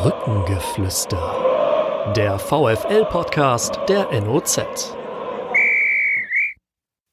[0.00, 2.12] Brückengeflüster.
[2.14, 4.94] Der VFL-Podcast der NOZ.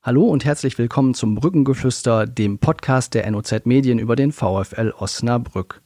[0.03, 5.81] Hallo und herzlich willkommen zum Brückengeflüster, dem Podcast der NOZ Medien über den VfL Osnabrück.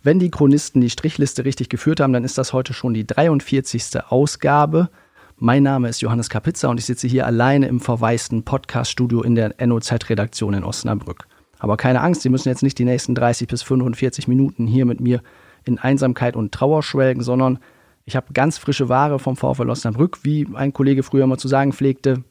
[0.00, 4.04] Wenn die Chronisten die Strichliste richtig geführt haben, dann ist das heute schon die 43.
[4.08, 4.90] Ausgabe.
[5.38, 9.56] Mein Name ist Johannes Kapitza und ich sitze hier alleine im verwaisten Podcaststudio in der
[9.58, 11.26] NOZ-Redaktion in Osnabrück.
[11.58, 15.00] Aber keine Angst, Sie müssen jetzt nicht die nächsten 30 bis 45 Minuten hier mit
[15.00, 15.20] mir
[15.68, 17.60] in Einsamkeit und Trauer schwelgen, sondern
[18.04, 21.72] ich habe ganz frische Ware vom VfL Osnabrück, wie ein Kollege früher mal zu sagen
[21.72, 22.24] pflegte.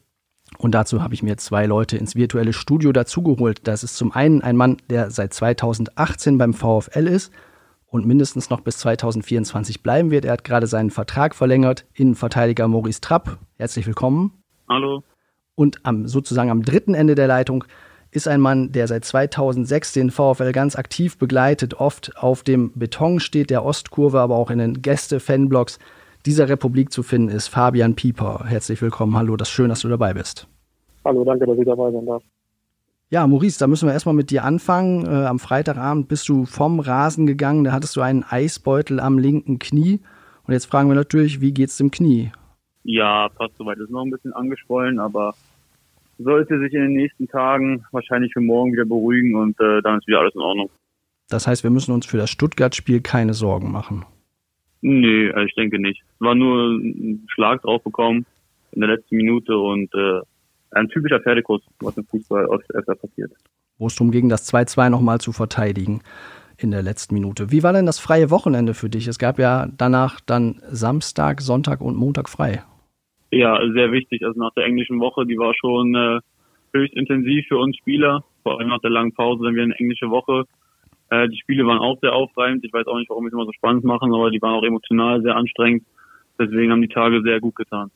[0.58, 3.60] Und dazu habe ich mir zwei Leute ins virtuelle Studio dazugeholt.
[3.64, 7.32] Das ist zum einen ein Mann, der seit 2018 beim VfL ist
[7.86, 10.24] und mindestens noch bis 2024 bleiben wird.
[10.24, 11.86] Er hat gerade seinen Vertrag verlängert.
[11.94, 13.38] Innenverteidiger Maurice Trapp.
[13.56, 14.32] Herzlich willkommen.
[14.68, 15.04] Hallo.
[15.54, 17.64] Und am, sozusagen am dritten Ende der Leitung
[18.18, 23.20] ist ein Mann, der seit 2006 den VfL ganz aktiv begleitet, oft auf dem Beton
[23.20, 25.78] steht, der Ostkurve, aber auch in den Gäste-Fanblocks
[26.26, 27.46] dieser Republik zu finden ist.
[27.46, 29.16] Fabian Pieper, herzlich willkommen.
[29.16, 30.48] Hallo, das ist schön, dass du dabei bist.
[31.04, 32.22] Hallo, danke, dass ich dabei sein darf.
[33.10, 35.06] Ja, Maurice, da müssen wir erstmal mit dir anfangen.
[35.06, 39.60] Äh, am Freitagabend bist du vom Rasen gegangen, da hattest du einen Eisbeutel am linken
[39.60, 40.00] Knie.
[40.46, 42.32] Und jetzt fragen wir natürlich, wie geht's dem Knie?
[42.82, 43.78] Ja, passt soweit.
[43.78, 45.34] Ist noch ein bisschen angeschwollen, aber
[46.18, 50.06] sollte sich in den nächsten Tagen wahrscheinlich für morgen wieder beruhigen und äh, dann ist
[50.06, 50.70] wieder alles in Ordnung.
[51.28, 54.04] Das heißt, wir müssen uns für das Stuttgart-Spiel keine Sorgen machen.
[54.80, 56.02] Nee, also ich denke nicht.
[56.14, 58.26] Es war nur ein Schlag drauf bekommen
[58.72, 60.20] in der letzten Minute und äh,
[60.70, 63.32] ein typischer Pferdekurs, was im Fußball oft öfter passiert.
[63.78, 66.02] Wo es darum ging, das 2-2 nochmal zu verteidigen
[66.56, 67.50] in der letzten Minute.
[67.52, 69.06] Wie war denn das freie Wochenende für dich?
[69.06, 72.62] Es gab ja danach dann Samstag, Sonntag und Montag frei.
[73.30, 74.24] Ja, sehr wichtig.
[74.24, 76.20] Also nach der englischen Woche, die war schon äh,
[76.72, 78.24] höchst intensiv für uns Spieler.
[78.42, 80.44] Vor allem nach der langen Pause, dann wieder eine englische Woche.
[81.10, 82.64] Äh, die Spiele waren auch sehr aufreibend.
[82.64, 84.64] Ich weiß auch nicht, warum wir es immer so spannend machen, aber die waren auch
[84.64, 85.84] emotional sehr anstrengend.
[86.38, 87.90] Deswegen haben die Tage sehr gut getan.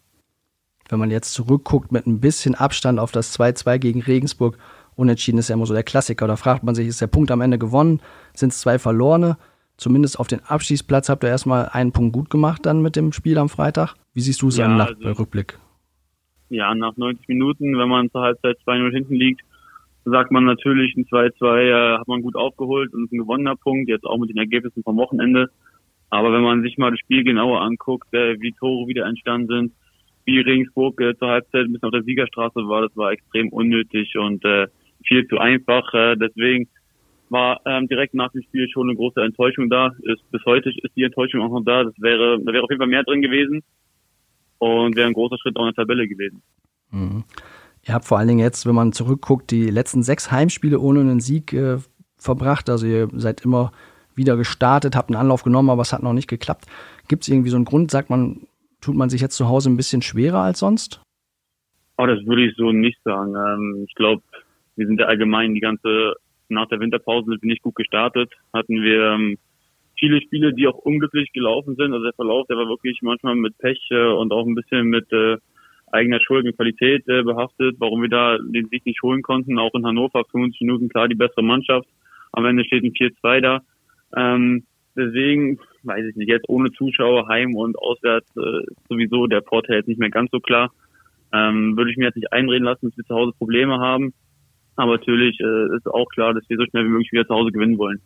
[0.88, 4.58] Wenn man jetzt zurückguckt mit ein bisschen Abstand auf das 2-2 gegen Regensburg,
[4.96, 6.26] unentschieden ist ja immer so der Klassiker.
[6.26, 8.00] Da fragt man sich, ist der Punkt am Ende gewonnen?
[8.34, 9.38] Sind es zwei verlorene?
[9.76, 13.38] Zumindest auf den Abschießplatz habt ihr erstmal einen Punkt gut gemacht dann mit dem Spiel
[13.38, 13.94] am Freitag.
[14.14, 15.58] Wie siehst du es Ja, Nach also- Rückblick?
[16.50, 19.40] Ja, nach 90 Minuten, wenn man zur Halbzeit 2-0 hinten liegt,
[20.04, 23.88] sagt man natürlich, ein 2-2 äh, hat man gut aufgeholt und ist ein gewonnener Punkt,
[23.88, 25.48] jetzt auch mit den Ergebnissen vom Wochenende.
[26.10, 29.72] Aber wenn man sich mal das Spiel genauer anguckt, äh, wie Tore wieder entstanden sind,
[30.26, 34.14] wie Regensburg äh, zur Halbzeit ein bisschen auf der Siegerstraße war, das war extrem unnötig
[34.18, 34.66] und äh,
[35.06, 35.94] viel zu einfach.
[35.94, 36.68] Äh, deswegen
[37.32, 39.90] war ähm, direkt nach dem Spiel schon eine große Enttäuschung da.
[40.02, 41.84] Ist, bis heute ist die Enttäuschung auch noch da.
[41.84, 43.62] Das wäre, da wäre auf jeden Fall mehr drin gewesen
[44.58, 46.42] und wäre ein großer Schritt auch in der Tabelle gewesen.
[46.90, 47.24] Mhm.
[47.84, 51.20] Ihr habt vor allen Dingen jetzt, wenn man zurückguckt, die letzten sechs Heimspiele ohne einen
[51.20, 51.78] Sieg äh,
[52.16, 52.70] verbracht.
[52.70, 53.72] Also ihr seid immer
[54.14, 56.66] wieder gestartet, habt einen Anlauf genommen, aber es hat noch nicht geklappt.
[57.08, 58.46] Gibt es irgendwie so einen Grund, sagt man,
[58.80, 61.00] tut man sich jetzt zu Hause ein bisschen schwerer als sonst?
[61.96, 63.34] Aber das würde ich so nicht sagen.
[63.34, 64.22] Ähm, ich glaube,
[64.76, 66.14] wir sind ja allgemein die ganze,
[66.52, 68.32] nach der Winterpause wir nicht gut gestartet.
[68.52, 69.38] Hatten wir ähm,
[69.98, 71.92] viele Spiele, die auch unglücklich gelaufen sind.
[71.92, 75.10] Also der Verlauf, der war wirklich manchmal mit Pech äh, und auch ein bisschen mit
[75.12, 75.36] äh,
[75.92, 79.58] eigener Schuld und Qualität äh, behaftet, warum wir da den Sieg nicht holen konnten.
[79.58, 81.86] Auch in Hannover 50 Minuten klar die bessere Mannschaft.
[82.32, 83.60] Am Ende steht ein 4-2 da.
[84.16, 84.64] Ähm,
[84.96, 89.88] deswegen, weiß ich nicht, jetzt ohne Zuschauer, heim und auswärts äh, sowieso der Vorteil jetzt
[89.88, 90.72] nicht mehr ganz so klar.
[91.32, 94.12] Ähm, würde ich mir jetzt nicht einreden lassen, dass wir zu Hause Probleme haben.
[94.76, 97.52] Aber natürlich äh, ist auch klar, dass wir so schnell wie möglich wieder zu Hause
[97.52, 98.00] gewinnen wollen.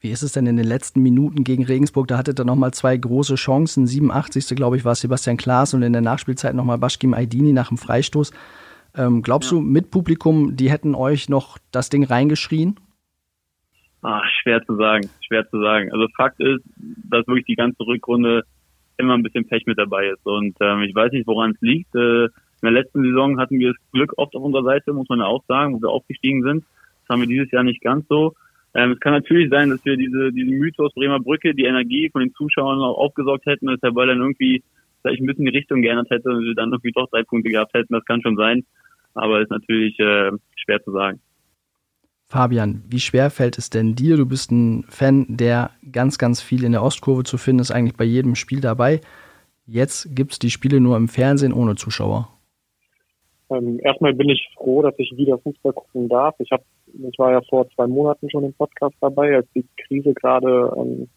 [0.00, 2.08] Wie ist es denn in den letzten Minuten gegen Regensburg?
[2.08, 3.86] Da hattet ihr nochmal zwei große Chancen.
[3.86, 4.54] 87.
[4.56, 8.32] glaube ich war Sebastian Klaas und in der Nachspielzeit nochmal Baschkim Aydini nach dem Freistoß.
[8.96, 9.56] Ähm, glaubst Ja.
[9.58, 12.76] du, mit Publikum, die hätten euch noch das Ding reingeschrien?
[14.02, 15.90] Ah, schwer zu sagen, schwer zu sagen.
[15.90, 16.62] Also Fakt ist,
[17.10, 18.42] dass wirklich die ganze Rückrunde
[18.98, 20.24] immer ein bisschen Pech mit dabei ist.
[20.24, 21.94] Und ähm, ich weiß nicht, woran es liegt.
[21.94, 22.28] Äh,
[22.66, 25.26] in der letzten Saison hatten wir das Glück oft auf unserer Seite, muss man ja
[25.26, 26.64] auch sagen, wo wir aufgestiegen sind.
[27.02, 28.34] Das haben wir dieses Jahr nicht ganz so.
[28.74, 32.22] Ähm, es kann natürlich sein, dass wir diese, diesen Mythos Bremer Brücke, die Energie von
[32.22, 34.62] den Zuschauern auch aufgesaugt hätten, dass der Ball dann irgendwie
[35.02, 37.74] vielleicht ein bisschen die Richtung geändert hätte und wir dann irgendwie doch drei Punkte gehabt
[37.74, 37.92] hätten.
[37.92, 38.64] Das kann schon sein.
[39.12, 41.20] Aber ist natürlich äh, schwer zu sagen.
[42.26, 44.16] Fabian, wie schwer fällt es denn dir?
[44.16, 47.96] Du bist ein Fan, der ganz, ganz viel in der Ostkurve zu finden ist, eigentlich
[47.96, 49.02] bei jedem Spiel dabei.
[49.66, 52.33] Jetzt gibt es die Spiele nur im Fernsehen ohne Zuschauer.
[53.50, 56.34] Ähm, erstmal bin ich froh, dass ich wieder Fußball gucken darf.
[56.38, 60.14] Ich, hab, ich war ja vor zwei Monaten schon im Podcast dabei, als die Krise
[60.14, 61.08] gerade ähm,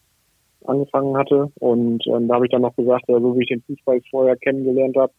[0.66, 1.52] angefangen hatte.
[1.60, 4.98] Und ähm, da habe ich dann noch gesagt, so wie ich den Fußball vorher kennengelernt
[4.98, 5.14] habe,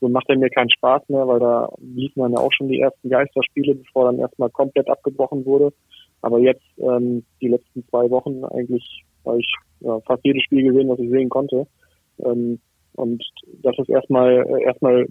[0.00, 2.80] so macht er mir keinen Spaß mehr, weil da liefen dann ja auch schon die
[2.80, 5.72] ersten Geisterspiele, bevor dann erstmal komplett abgebrochen wurde.
[6.22, 10.88] Aber jetzt, ähm, die letzten zwei Wochen eigentlich weil ich ja, fast jedes Spiel gesehen,
[10.88, 11.66] was ich sehen konnte.
[12.24, 12.58] Ähm,
[12.94, 13.22] und
[13.62, 15.06] das ist erstmal äh, erstmal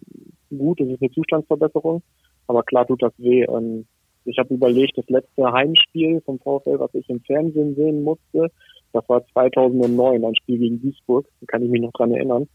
[0.49, 2.01] gut, das ist eine Zustandsverbesserung,
[2.47, 3.43] aber klar tut das weh.
[3.43, 3.85] Ähm,
[4.25, 8.51] ich habe überlegt, das letzte Heimspiel vom VfL, was ich im Fernsehen sehen musste,
[8.93, 12.47] das war 2009, ein Spiel gegen Duisburg, da kann ich mich noch dran erinnern.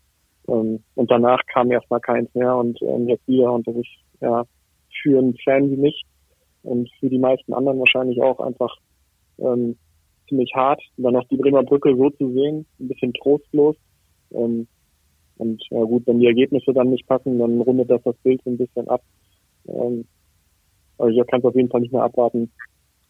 [0.49, 3.89] Ähm, und danach kam erstmal keins mehr und ähm, jetzt wieder und das ist
[4.21, 4.45] ja
[5.03, 6.03] für einen Fan wie mich
[6.63, 8.77] und für die meisten anderen wahrscheinlich auch einfach
[9.39, 9.77] ähm,
[10.29, 10.83] ziemlich hart.
[10.97, 13.77] Dann noch die Bremer Brücke so zu sehen, ein bisschen trostlos.
[14.33, 14.67] Ähm,
[15.39, 18.51] und ja gut, wenn die Ergebnisse dann nicht passen, dann rundet das das Bild so
[18.51, 19.03] ein bisschen ab.
[19.69, 20.05] Ähm,
[20.99, 22.51] also ich kann es auf jeden Fall nicht mehr abwarten,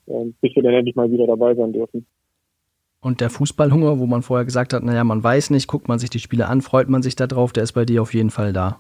[0.07, 2.07] ähm, bis wir dann endlich mal wieder dabei sein dürfen.
[3.01, 6.09] Und der Fußballhunger, wo man vorher gesagt hat, naja, man weiß nicht, guckt man sich
[6.09, 8.79] die Spiele an, freut man sich darauf, der ist bei dir auf jeden Fall da.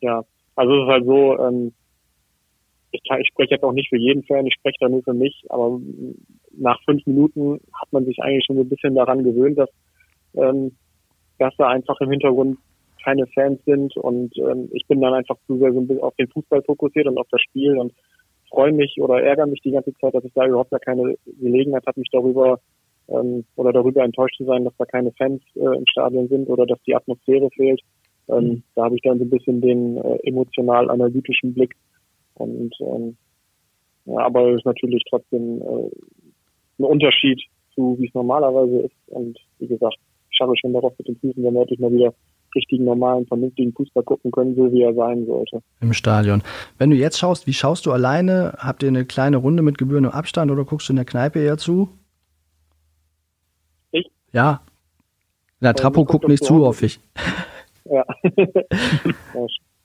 [0.00, 0.24] Ja,
[0.56, 1.72] also es ist halt so, ähm,
[2.90, 5.14] ich, kann, ich spreche jetzt auch nicht für jeden Fan, ich spreche da nur für
[5.14, 5.80] mich, aber
[6.56, 9.70] nach fünf Minuten hat man sich eigentlich schon so ein bisschen daran gewöhnt, dass,
[10.34, 10.72] ähm,
[11.38, 12.58] dass da einfach im Hintergrund
[13.04, 16.14] keine Fans sind und ähm, ich bin dann einfach zu sehr so ein bisschen auf
[16.16, 17.92] den Fußball fokussiert und auf das Spiel und
[18.50, 21.86] freue mich oder ärgere mich die ganze Zeit, dass ich da überhaupt gar keine Gelegenheit
[21.86, 22.60] habe, mich darüber
[23.08, 26.66] ähm, oder darüber enttäuscht zu sein, dass da keine Fans äh, im Stadion sind oder
[26.66, 27.80] dass die Atmosphäre fehlt.
[28.28, 28.62] Ähm, mhm.
[28.74, 31.74] Da habe ich dann so ein bisschen den äh, emotional-analytischen Blick.
[32.34, 33.16] Und ähm,
[34.04, 35.90] ja, aber es ist natürlich trotzdem äh,
[36.78, 37.42] ein Unterschied
[37.74, 38.96] zu, wie es normalerweise ist.
[39.08, 39.96] Und wie gesagt,
[40.38, 42.14] ich schaue schon darauf mit den Füßen, wenn wir endlich mal wieder
[42.54, 45.60] richtigen, normalen, vernünftigen Fußball gucken können, so wie er sein sollte.
[45.80, 46.42] Im Stadion.
[46.78, 48.54] Wenn du jetzt schaust, wie schaust du alleine?
[48.58, 51.58] Habt ihr eine kleine Runde mit gebührendem Abstand oder guckst du in der Kneipe eher
[51.58, 51.88] zu?
[53.90, 54.10] Ich?
[54.32, 54.62] Ja.
[55.60, 57.00] Na, Trapo guckt nicht zu, hoffe ich.
[57.90, 58.04] Ja.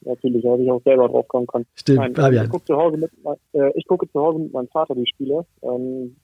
[0.01, 1.65] natürlich, da ich auch selber drauf kommen kann.
[1.75, 2.45] Stimmt, Nein, Fabian.
[2.45, 3.11] Ich gucke zu, Hause mit,
[3.53, 5.45] äh, ich gucke zu Hause mit meinem Vater die Spiele.
[5.61, 6.17] Ähm,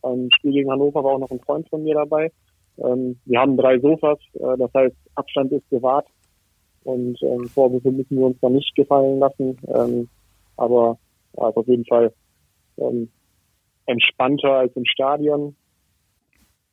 [0.00, 2.30] beim Spiel gegen Hannover war auch noch ein Freund von mir dabei.
[2.78, 6.06] Ähm, wir haben drei Sofas, äh, das heißt, Abstand ist gewahrt
[6.84, 9.56] und ähm, Vorwürfe müssen wir uns da nicht gefallen lassen.
[9.68, 10.08] Ähm,
[10.56, 10.98] aber
[11.32, 12.12] ist auf jeden Fall
[12.78, 13.08] ähm,
[13.86, 15.56] entspannter als im Stadion.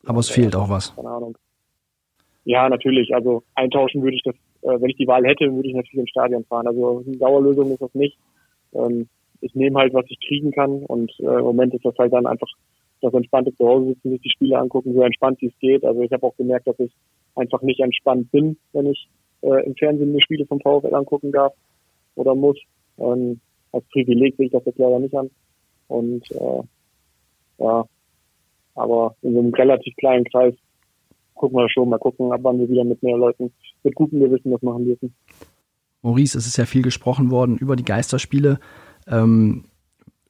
[0.06, 0.96] Aber es fehlt auch was.
[0.96, 1.38] Keine Ahnung.
[2.44, 3.14] Ja, natürlich.
[3.14, 6.10] Also eintauschen würde ich das, äh, wenn ich die Wahl hätte, würde ich natürlich ins
[6.10, 6.68] Stadion fahren.
[6.68, 8.18] Also eine Dauerlösung ist das nicht.
[8.74, 9.08] Ähm,
[9.42, 12.26] ich nehme halt, was ich kriegen kann und äh, im Moment ist das halt dann
[12.26, 12.48] einfach
[13.02, 15.84] das entspannte zu Hause sitzen, sich die Spiele angucken, so entspannt wie es geht.
[15.84, 16.92] Also ich habe auch gemerkt, dass ich
[17.36, 19.10] einfach nicht entspannt bin, wenn ich
[19.42, 21.54] äh, im Fernsehen mir Spiele vom VfL angucken darf
[22.16, 22.58] oder muss.
[22.98, 23.40] Ähm,
[23.72, 25.30] als Privileg sehe ich das jetzt leider nicht an.
[25.88, 26.64] Und äh,
[27.60, 27.86] ja,
[28.76, 30.54] aber in so einem relativ kleinen Kreis
[31.36, 33.52] gucken wir schon, mal gucken, ab wann wir wieder mit mehr Leuten
[33.84, 35.14] mit gutem Gewissen das machen dürfen.
[36.02, 38.60] Maurice, es ist ja viel gesprochen worden über die Geisterspiele.
[39.08, 39.66] Ähm,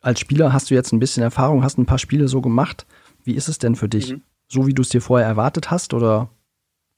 [0.01, 2.86] als Spieler hast du jetzt ein bisschen Erfahrung, hast ein paar Spiele so gemacht.
[3.24, 4.13] Wie ist es denn für dich?
[4.13, 4.21] Mhm.
[4.48, 6.30] So wie du es dir vorher erwartet hast oder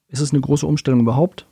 [0.07, 1.45] ist es eine große Umstellung überhaupt?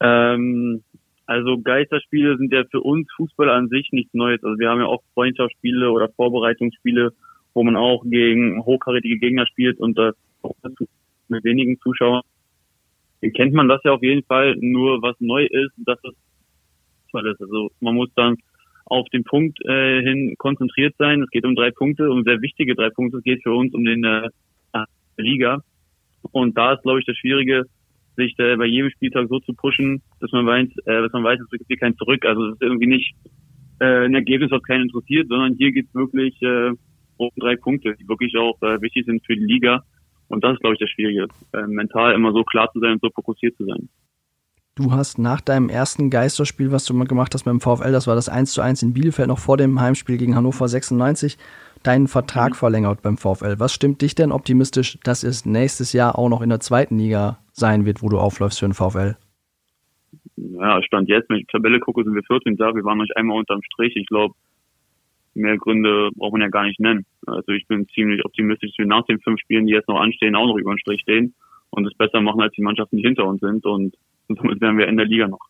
[0.00, 0.82] Ähm,
[1.26, 4.42] also Geisterspiele sind ja für uns Fußballer an sich nichts Neues.
[4.44, 7.12] Also wir haben ja auch Freundschaftsspiele oder Vorbereitungsspiele,
[7.54, 10.14] wo man auch gegen hochkarätige Gegner spielt und das
[11.28, 12.22] mit wenigen Zuschauern.
[13.34, 14.56] Kennt man das ja auf jeden Fall.
[14.56, 16.14] Nur was neu ist, dass es
[17.04, 17.40] Fußball ist.
[17.40, 18.36] Also man muss dann
[18.90, 21.22] auf den Punkt äh, hin konzentriert sein.
[21.22, 23.18] Es geht um drei Punkte, um sehr wichtige drei Punkte.
[23.18, 24.28] Es geht für uns um den äh,
[25.16, 25.62] Liga.
[26.32, 27.64] Und da ist, glaube ich, das Schwierige,
[28.16, 31.40] sich äh, bei jedem Spieltag so zu pushen, dass man weiß, äh, dass man weiß,
[31.40, 32.26] es gibt hier kein Zurück.
[32.26, 33.14] Also es ist irgendwie nicht
[33.78, 36.72] äh, ein Ergebnis, was keinen interessiert, sondern hier geht es wirklich äh,
[37.16, 39.84] um drei Punkte, die wirklich auch äh, wichtig sind für die Liga.
[40.28, 43.02] Und das ist, glaube ich, das Schwierige, äh, mental immer so klar zu sein und
[43.02, 43.88] so fokussiert zu sein.
[44.80, 48.14] Du hast nach deinem ersten Geisterspiel, was du mal gemacht hast beim VfL, das war
[48.14, 51.36] das 1 zu 1 in Bielefeld, noch vor dem Heimspiel gegen Hannover 96,
[51.82, 52.54] deinen Vertrag mhm.
[52.54, 53.56] verlängert beim VfL.
[53.58, 57.40] Was stimmt dich denn optimistisch, dass es nächstes Jahr auch noch in der zweiten Liga
[57.52, 59.16] sein wird, wo du aufläufst für den VfL?
[60.36, 62.74] Ja, Stand jetzt, wenn ich die Tabelle gucke, sind wir 14 da.
[62.74, 63.94] Wir waren noch nicht einmal unterm Strich.
[63.96, 64.34] Ich glaube,
[65.34, 67.04] mehr Gründe braucht man ja gar nicht nennen.
[67.26, 70.36] Also ich bin ziemlich optimistisch, dass wir nach den fünf Spielen, die jetzt noch anstehen,
[70.36, 71.34] auch noch über den Strich stehen
[71.68, 73.66] und es besser machen als die Mannschaften, die hinter uns sind.
[73.66, 73.94] Und
[74.30, 75.40] und somit wären wir in der Liga noch.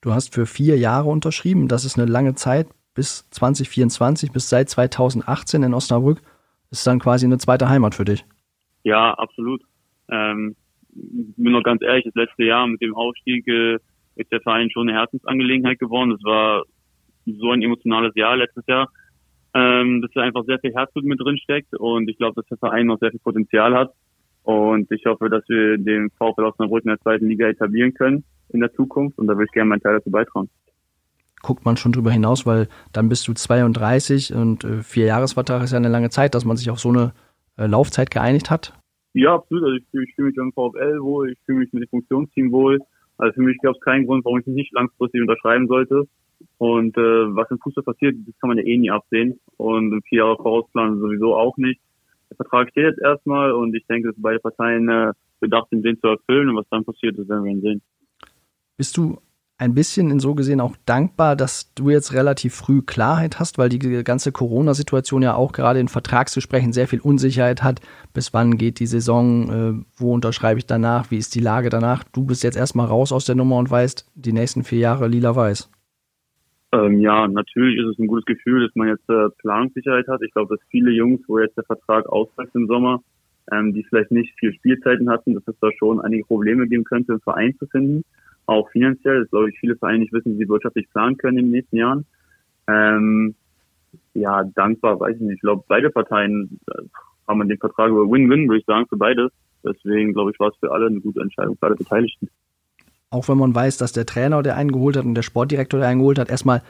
[0.00, 1.68] Du hast für vier Jahre unterschrieben.
[1.68, 6.20] Das ist eine lange Zeit bis 2024, bis seit 2018 in Osnabrück.
[6.70, 8.24] Ist dann quasi eine zweite Heimat für dich.
[8.84, 9.62] Ja, absolut.
[10.10, 10.56] Ähm,
[10.92, 13.78] bin noch ganz ehrlich, das letzte Jahr mit dem Aufstieg äh,
[14.16, 16.10] ist der Verein schon eine Herzensangelegenheit geworden.
[16.10, 16.64] Das war
[17.26, 18.88] so ein emotionales Jahr letztes Jahr,
[19.54, 22.58] ähm, dass da einfach sehr viel Herzblut mit drin steckt und ich glaube, dass der
[22.58, 23.92] Verein noch sehr viel Potenzial hat.
[24.44, 28.60] Und ich hoffe, dass wir den VfL Osnabrück in der zweiten Liga etablieren können in
[28.60, 29.18] der Zukunft.
[29.18, 30.48] Und da würde ich gerne meinen Teil dazu beitragen.
[31.42, 35.72] Guckt man schon drüber hinaus, weil dann bist du 32 und äh, vier Jahresvertrag ist
[35.72, 37.12] ja eine lange Zeit, dass man sich auf so eine
[37.58, 38.72] äh, Laufzeit geeinigt hat?
[39.14, 39.64] Ja, absolut.
[39.64, 42.52] Also ich, fühle, ich fühle mich im VfL wohl, ich fühle mich mit dem Funktionsteam
[42.52, 42.80] wohl.
[43.18, 46.04] Also für mich gab es keinen Grund, warum ich nicht langfristig unterschreiben sollte.
[46.58, 49.38] Und äh, was im Fußball passiert, das kann man ja eh nie absehen.
[49.56, 51.80] Und im vier Jahre Vorausplan sowieso auch nicht.
[52.34, 56.00] Der Vertrag steht jetzt erstmal und ich denke, dass beide Parteien äh, bedacht sind, den
[56.00, 56.48] zu erfüllen.
[56.48, 57.82] Und was dann passiert, das werden wir sehen.
[58.76, 59.18] Bist du
[59.56, 63.68] ein bisschen in so gesehen auch dankbar, dass du jetzt relativ früh Klarheit hast, weil
[63.68, 67.80] die ganze Corona-Situation ja auch gerade in Vertragsgesprächen sehr viel Unsicherheit hat.
[68.12, 69.50] Bis wann geht die Saison?
[69.50, 71.12] Äh, wo unterschreibe ich danach?
[71.12, 72.02] Wie ist die Lage danach?
[72.02, 75.70] Du bist jetzt erstmal raus aus der Nummer und weißt, die nächsten vier Jahre lila-weiß.
[76.74, 80.22] Ähm, ja, natürlich ist es ein gutes Gefühl, dass man jetzt äh, Planungssicherheit hat.
[80.22, 83.02] Ich glaube, dass viele Jungs, wo jetzt der Vertrag ausläuft im Sommer,
[83.52, 87.12] ähm, die vielleicht nicht viel Spielzeiten hatten, dass es da schon einige Probleme geben könnte,
[87.12, 88.04] einen Verein zu finden
[88.46, 89.20] auch finanziell.
[89.20, 91.76] Das glaube ich, viele Vereine nicht wissen, wie sie wirtschaftlich planen können in den nächsten
[91.76, 92.06] Jahren.
[92.68, 93.34] Ähm,
[94.14, 95.34] ja, dankbar, weiß ich nicht.
[95.36, 96.82] Ich glaube, beide Parteien äh,
[97.26, 99.30] haben den Vertrag über Win-Win, würde ich sagen, für beides.
[99.62, 102.28] Deswegen, glaube ich, war es für alle eine gute Entscheidung, für alle Beteiligten.
[103.14, 105.88] Auch wenn man weiß, dass der Trainer, der einen geholt hat und der Sportdirektor, der
[105.88, 106.62] einen geholt hat, erstmal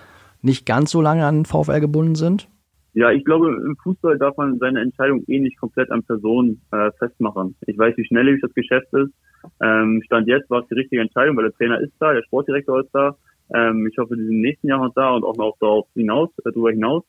[0.42, 2.48] nicht ganz so lange an den VfL gebunden sind?
[2.92, 6.90] Ja, ich glaube, im Fußball darf man seine Entscheidung eh nicht komplett an Personen äh,
[6.98, 7.56] festmachen.
[7.66, 9.10] Ich weiß, wie schnelllebig das Geschäft ist.
[9.62, 12.80] Ähm, Stand jetzt war es die richtige Entscheidung, weil der Trainer ist da, der Sportdirektor
[12.80, 13.16] ist da.
[13.54, 16.28] Ähm, ich hoffe, die sind im nächsten Jahr noch da und auch noch darauf hinaus,
[16.38, 17.04] äh, darüber hinaus.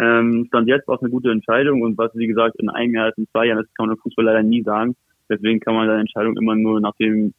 [0.00, 3.12] Ähm, Stand jetzt war es eine gute Entscheidung und was, wie gesagt, in einem Jahr,
[3.18, 4.96] in zwei Jahren, das kann man im Fußball leider nie sagen.
[5.28, 7.34] Deswegen kann man seine Entscheidung immer nur nach dem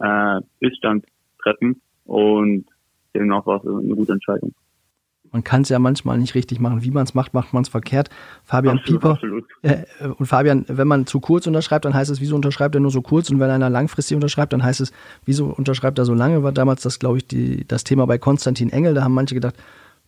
[0.00, 1.04] äh, Iststand
[1.42, 2.66] treffen und
[3.14, 4.52] demnach war es eine gute Entscheidung.
[5.32, 6.82] Man kann es ja manchmal nicht richtig machen.
[6.82, 8.10] Wie man es macht, macht man es verkehrt.
[8.42, 9.12] Fabian absolut, Pieper.
[9.12, 9.44] Absolut.
[9.62, 9.84] Äh,
[10.18, 13.00] und Fabian, wenn man zu kurz unterschreibt, dann heißt es, wieso unterschreibt er nur so
[13.00, 13.30] kurz?
[13.30, 14.92] Und wenn einer langfristig unterschreibt, dann heißt es,
[15.24, 16.42] wieso unterschreibt er so lange?
[16.42, 18.94] War damals das, glaube ich, die, das Thema bei Konstantin Engel.
[18.94, 19.54] Da haben manche gedacht,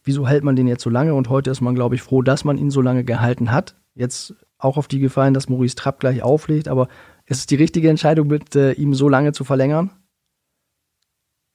[0.03, 1.15] wieso hält man den jetzt so lange?
[1.15, 3.77] Und heute ist man, glaube ich, froh, dass man ihn so lange gehalten hat.
[3.95, 6.67] Jetzt auch auf die Gefallen, dass Maurice Trapp gleich auflegt.
[6.67, 6.89] Aber
[7.33, 9.91] ist es die richtige Entscheidung, mit äh, ihm so lange zu verlängern?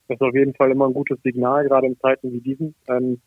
[0.08, 2.76] Das ist auf jeden Fall immer ein gutes Signal, gerade in Zeiten wie diesen.
[2.88, 3.20] Ähm,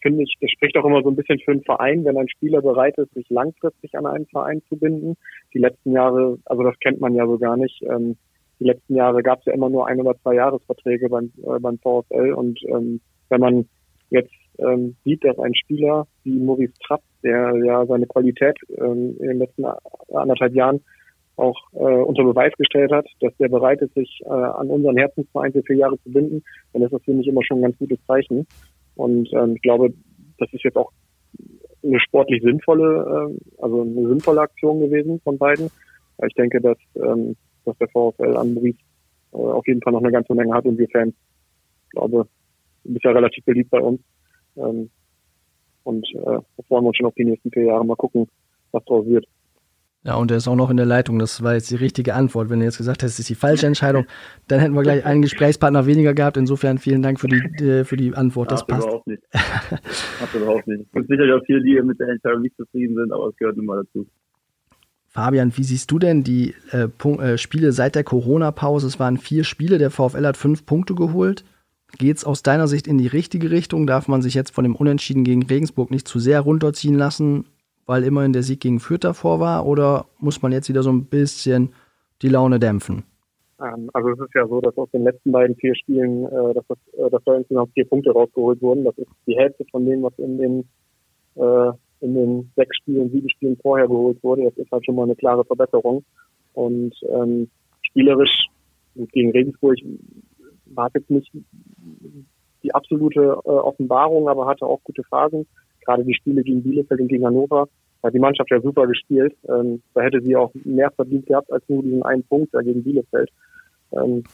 [0.00, 2.62] finde ich, das spricht auch immer so ein bisschen für einen Verein, wenn ein Spieler
[2.62, 5.16] bereit ist, sich langfristig an einen Verein zu binden.
[5.54, 7.82] Die letzten Jahre, also das kennt man ja so gar nicht.
[7.82, 8.16] Ähm,
[8.60, 11.78] die letzten Jahre gab es ja immer nur ein oder zwei Jahresverträge beim, äh, beim
[11.78, 13.68] VfL und ähm, wenn man
[14.10, 19.28] jetzt ähm, sieht, dass ein Spieler wie Maurice Trapp, der ja seine Qualität ähm, in
[19.28, 19.64] den letzten
[20.12, 20.80] anderthalb Jahren
[21.36, 25.52] auch äh, unter Beweis gestellt hat, dass der bereit ist, sich äh, an unseren Herzensverein
[25.52, 27.98] für vier Jahre zu binden, dann ist das für mich immer schon ein ganz gutes
[28.06, 28.46] Zeichen.
[28.96, 29.92] Und ähm, ich glaube,
[30.38, 30.92] das ist jetzt auch
[31.82, 35.70] eine sportlich sinnvolle, äh, also eine sinnvolle Aktion gewesen von beiden.
[36.26, 38.78] Ich denke, dass, ähm, dass der VfL an Maurice
[39.32, 41.14] äh, auf jeden Fall noch eine ganze Menge hat und wir Fans,
[41.90, 42.26] glaube,
[42.84, 44.00] ist ja relativ beliebt bei uns.
[44.56, 44.90] Ähm,
[45.84, 47.84] und äh, freuen wir uns schon auf die nächsten vier Jahre.
[47.84, 48.28] Mal gucken,
[48.70, 49.26] was draus wird.
[50.04, 51.20] Ja, und er ist auch noch in der Leitung.
[51.20, 52.50] Das war jetzt die richtige Antwort.
[52.50, 54.06] Wenn du jetzt gesagt hättest, das ist die falsche Entscheidung,
[54.48, 56.36] dann hätten wir gleich einen Gesprächspartner weniger gehabt.
[56.36, 58.50] Insofern vielen Dank für die, äh, für die Antwort.
[58.50, 58.86] Das Ach, passt.
[58.86, 59.22] Überhaupt nicht.
[59.32, 60.80] Ach, überhaupt nicht.
[60.80, 63.56] Es gibt sicherlich auch viele, die mit der Entscheidung nicht zufrieden sind, aber es gehört
[63.56, 64.06] nun mal dazu.
[65.06, 68.86] Fabian, wie siehst du denn die äh, äh, Spiele seit der Corona-Pause?
[68.86, 71.44] Es waren vier Spiele, der VfL hat fünf Punkte geholt.
[71.98, 73.86] Geht es aus deiner Sicht in die richtige Richtung?
[73.86, 77.44] Darf man sich jetzt von dem Unentschieden gegen Regensburg nicht zu sehr runterziehen lassen?
[77.86, 79.66] Weil immerhin der Sieg gegen Fürth davor war?
[79.66, 81.72] Oder muss man jetzt wieder so ein bisschen
[82.22, 83.04] die Laune dämpfen?
[83.60, 86.64] Ähm, also es ist ja so, dass aus den letzten beiden vier Spielen, äh, dass,
[86.68, 88.84] das, äh, dass da insgesamt vier Punkte rausgeholt wurden.
[88.84, 90.68] Das ist die Hälfte von dem, was in den,
[91.36, 94.44] äh, in den sechs Spielen, sieben Spielen vorher geholt wurde.
[94.44, 96.04] Das ist halt schon mal eine klare Verbesserung.
[96.54, 97.48] Und ähm,
[97.82, 98.46] spielerisch
[98.94, 99.78] gegen Regensburg
[100.66, 101.32] war jetzt nicht
[102.62, 105.46] die absolute äh, Offenbarung, aber hatte auch gute Phasen
[105.84, 107.68] gerade die Spiele gegen Bielefeld und gegen Hannover,
[108.02, 109.34] hat die Mannschaft ja super gespielt.
[109.48, 112.82] Ähm, da hätte sie auch mehr verdient gehabt als nur diesen einen Punkt da gegen
[112.82, 113.30] Bielefeld.
[113.92, 114.24] Ähm,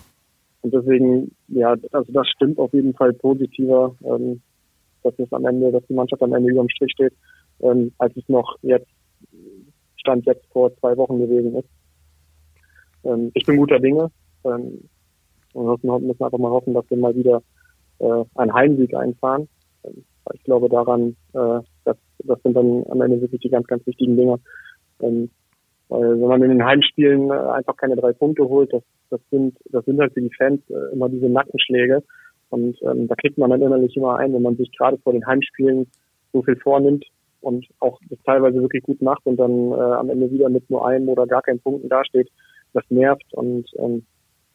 [0.63, 4.41] und deswegen, ja, also das stimmt auf jeden Fall positiver, ähm,
[5.03, 7.13] dass es am Ende, dass die Mannschaft am Ende überm Strich steht,
[7.61, 8.89] ähm, als es noch jetzt
[9.97, 11.69] Stand jetzt vor zwei Wochen gewesen ist.
[13.05, 14.11] Ähm, ich bin guter Dinge.
[14.45, 14.89] Ähm,
[15.55, 17.43] und wir müssen einfach mal hoffen, dass wir mal wieder
[17.99, 19.49] äh, einen Heimsieg einfahren.
[19.85, 23.87] Ähm, ich glaube daran, äh, dass das sind dann am Ende wirklich die ganz, ganz
[23.87, 24.39] wichtigen Dinge.
[25.01, 25.31] Ähm,
[25.89, 29.57] weil wenn man in den Heimspielen äh, einfach keine drei Punkte holt, das, das sind
[29.71, 32.03] das sind halt für die Fans äh, immer diese Nackenschläge.
[32.51, 35.27] Und ähm, da kriegt man dann innerlich immer ein, wenn man sich gerade vor den
[35.27, 35.87] Heimspielen
[36.33, 37.05] so viel vornimmt
[37.41, 40.87] und auch das teilweise wirklich gut macht und dann äh, am Ende wieder mit nur
[40.87, 42.29] einem oder gar keinen Punkten dasteht,
[42.73, 43.27] das nervt.
[43.33, 44.05] Und ähm,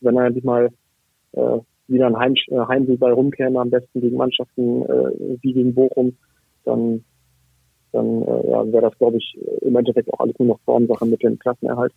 [0.01, 0.69] wenn er endlich mal
[1.33, 5.73] äh, wieder ein Heim, äh, Heimsieg bei rumkäme, am besten gegen Mannschaften äh, wie gegen
[5.73, 6.17] Bochum,
[6.65, 7.03] dann
[7.93, 11.21] dann äh, ja, wäre das, glaube ich, im Endeffekt auch alles nur noch Formsache mit
[11.23, 11.93] dem Klassenerhalt.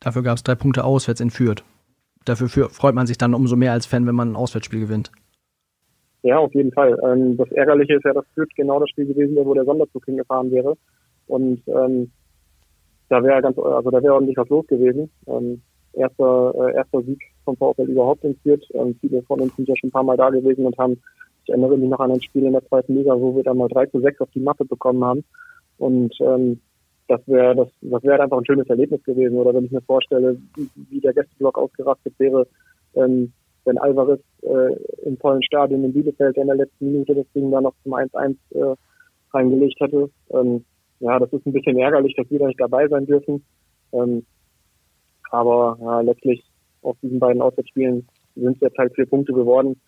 [0.00, 1.62] Dafür gab es drei Punkte auswärts in Fürth.
[2.24, 5.12] Dafür freut man sich dann umso mehr als Fan, wenn man ein Auswärtsspiel gewinnt.
[6.22, 6.98] Ja, auf jeden Fall.
[7.04, 10.04] Ähm, das Ärgerliche ist ja, dass Fürth genau das Spiel gewesen wäre, wo der Sonderzug
[10.04, 10.76] hingefahren wäre.
[11.26, 12.10] Und ähm,
[13.08, 15.10] da wäre ganz, also da wäre ordentlich was los gewesen.
[15.26, 15.62] Ähm,
[15.98, 18.64] erster, äh, erster Sieg vom VfL überhaupt in Fürth.
[18.74, 21.00] Ähm, viele von uns sind ja schon ein paar Mal da gewesen und haben,
[21.44, 23.68] ich erinnere mich noch an ein Spiel in der zweiten Liga, wo wir dann mal
[23.68, 25.24] 3 zu 6 auf die Mappe bekommen haben.
[25.78, 26.60] Und ähm,
[27.08, 29.36] das wäre das, das wäre einfach ein schönes Erlebnis gewesen.
[29.36, 30.38] Oder wenn ich mir vorstelle,
[30.90, 32.46] wie der Gästeblock ausgerastet wäre,
[32.94, 33.32] ähm,
[33.64, 34.74] wenn Alvarez äh,
[35.04, 38.36] im vollen Stadion in Bielefeld in der letzten Minute das Ding da noch zum 1-1
[38.50, 38.74] äh,
[39.32, 40.10] reingelegt hätte.
[40.30, 40.64] Ähm,
[41.00, 43.44] ja, das ist ein bisschen ärgerlich, dass wir da nicht dabei sein dürfen.
[43.92, 44.24] Ähm,
[45.30, 46.44] aber ja, letztlich
[46.82, 48.06] aus diesen beiden Auswärtsspielen
[48.36, 49.80] sind es jetzt halt vier Punkte geworden.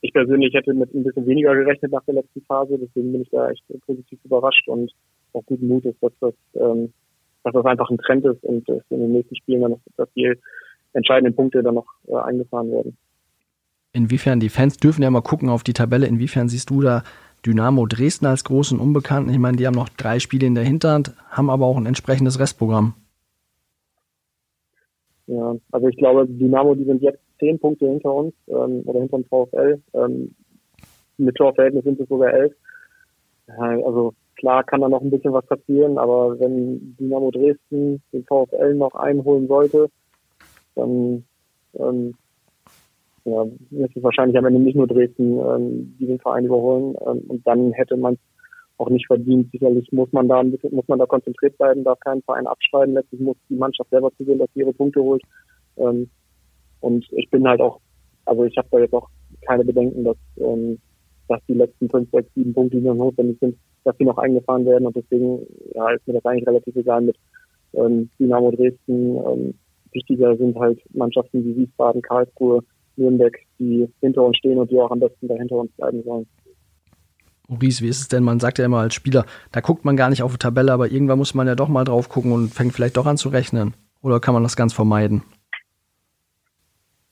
[0.00, 3.30] Ich persönlich hätte mit ein bisschen weniger gerechnet nach der letzten Phase, deswegen bin ich
[3.30, 4.92] da echt positiv überrascht und
[5.32, 6.92] auch guten Mutes, dass das, ähm,
[7.44, 10.08] dass das einfach ein Trend ist und dass in den nächsten Spielen dann noch dass
[10.14, 10.34] die
[10.92, 12.96] entscheidenden Punkte dann noch äh, eingefahren werden.
[13.92, 17.02] Inwiefern die Fans dürfen ja mal gucken auf die Tabelle, inwiefern siehst du da
[17.44, 19.30] Dynamo Dresden als großen Unbekannten?
[19.30, 22.38] Ich meine, die haben noch drei Spiele in der Hinterhand, haben aber auch ein entsprechendes
[22.38, 22.94] Restprogramm.
[25.26, 29.18] Ja, also ich glaube, Dynamo, die sind jetzt zehn Punkte hinter uns ähm, oder hinter
[29.18, 29.82] dem VfL.
[29.94, 30.34] Ähm,
[31.18, 32.52] mit Torverhältnis sind es sogar elf.
[33.48, 38.74] Also klar kann da noch ein bisschen was passieren, aber wenn Dynamo Dresden den VfL
[38.74, 39.88] noch einholen sollte,
[40.74, 41.24] dann
[41.74, 42.14] ähm,
[43.24, 46.94] ja, ist es wahrscheinlich am Ende nicht nur Dresden, ähm, die den Verein überholen.
[47.06, 48.18] Ähm, und dann hätte man
[48.78, 49.50] auch nicht verdient.
[49.52, 52.94] Sicherlich muss man da ein bisschen, muss man da konzentriert bleiben, darf keinen Verein abschreiben.
[52.94, 55.22] Letztlich muss die Mannschaft selber zusehen, dass sie ihre Punkte holt.
[55.76, 56.08] Ähm,
[56.80, 57.80] und ich bin halt auch,
[58.26, 59.08] also ich habe da jetzt auch
[59.46, 60.78] keine Bedenken, dass, ähm,
[61.28, 64.66] dass die letzten fünf, sechs, sieben Punkte, die noch notwendig sind, dass die noch eingefahren
[64.66, 64.86] werden.
[64.86, 67.16] Und deswegen ja, ist mir das eigentlich relativ egal mit
[67.74, 69.16] ähm, Dynamo Dresden.
[69.16, 69.54] Ähm,
[69.92, 72.62] wichtiger sind halt Mannschaften wie Wiesbaden, Karlsruhe,
[72.96, 76.26] Nürnberg, die hinter uns stehen und die auch am besten dahinter uns bleiben sollen.
[77.48, 78.24] Maurice, wie ist es denn?
[78.24, 80.90] Man sagt ja immer als Spieler, da guckt man gar nicht auf die Tabelle, aber
[80.90, 83.74] irgendwann muss man ja doch mal drauf gucken und fängt vielleicht doch an zu rechnen.
[84.02, 85.22] Oder kann man das ganz vermeiden?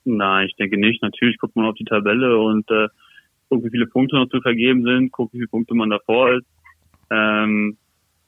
[0.05, 1.03] Nein, ich denke nicht.
[1.03, 2.88] Natürlich guckt man auf die Tabelle und äh,
[3.49, 6.47] guckt, wie viele Punkte noch zu vergeben sind, guckt, wie viele Punkte man davor ist.
[7.11, 7.77] Ähm,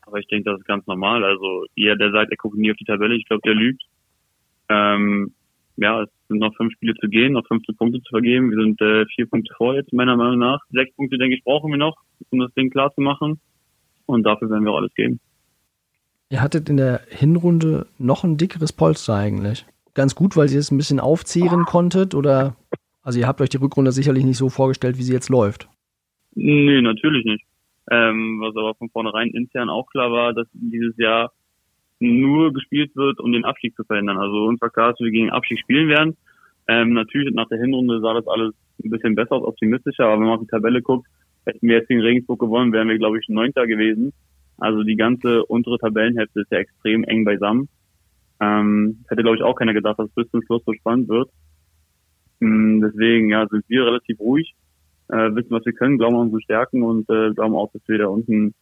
[0.03, 1.25] aber ich denke, das ist ganz normal.
[1.25, 3.83] Also jeder, der sagt, er guckt nie auf die Tabelle, ich glaube, der lügt.
[4.69, 5.33] Ähm,
[5.77, 8.51] ja, es sind noch fünf Spiele zu gehen, noch 15 Punkte zu vergeben.
[8.51, 10.61] Wir sind äh, vier Punkte vor jetzt, meiner Meinung nach.
[10.71, 11.97] Sechs Punkte, denke ich, brauchen wir noch,
[12.31, 13.41] um das Ding klar zu machen.
[14.07, 15.21] Und dafür werden wir auch alles geben.
[16.31, 19.65] Ihr hattet in der Hinrunde noch ein dickeres Polster eigentlich.
[19.95, 22.57] Ganz gut, weil ihr es ein bisschen aufzehren konntet oder
[23.03, 25.69] also ihr habt euch die Rückrunde sicherlich nicht so vorgestellt, wie sie jetzt läuft.
[26.35, 27.45] Nee, natürlich nicht.
[27.91, 31.33] Ähm, was aber von vornherein intern auch klar war, dass dieses Jahr
[31.99, 34.19] nur gespielt wird, um den Abstieg zu verhindern.
[34.19, 36.17] Also uns war klar, dass wir gegen Abstieg spielen werden.
[36.69, 40.29] Ähm, natürlich nach der Hinrunde sah das alles ein bisschen besser aus, optimistischer, aber wenn
[40.29, 41.07] man auf die Tabelle guckt,
[41.47, 44.13] hätten wir jetzt gegen Regensburg gewonnen, wären wir, glaube ich, Neunter gewesen.
[44.59, 47.69] Also die ganze untere Tabellenhälfte ist ja extrem eng beisammen.
[48.41, 51.31] Ähm, hätte, glaube ich, auch keiner gedacht, dass es bis zum Schluss so spannend wird.
[52.41, 54.55] Ähm, deswegen ja, sind wir relativ ruhig,
[55.09, 57.99] äh, wissen, was wir können, glauben an unsere Stärken und äh, glauben auch, dass wir
[57.99, 58.55] da unten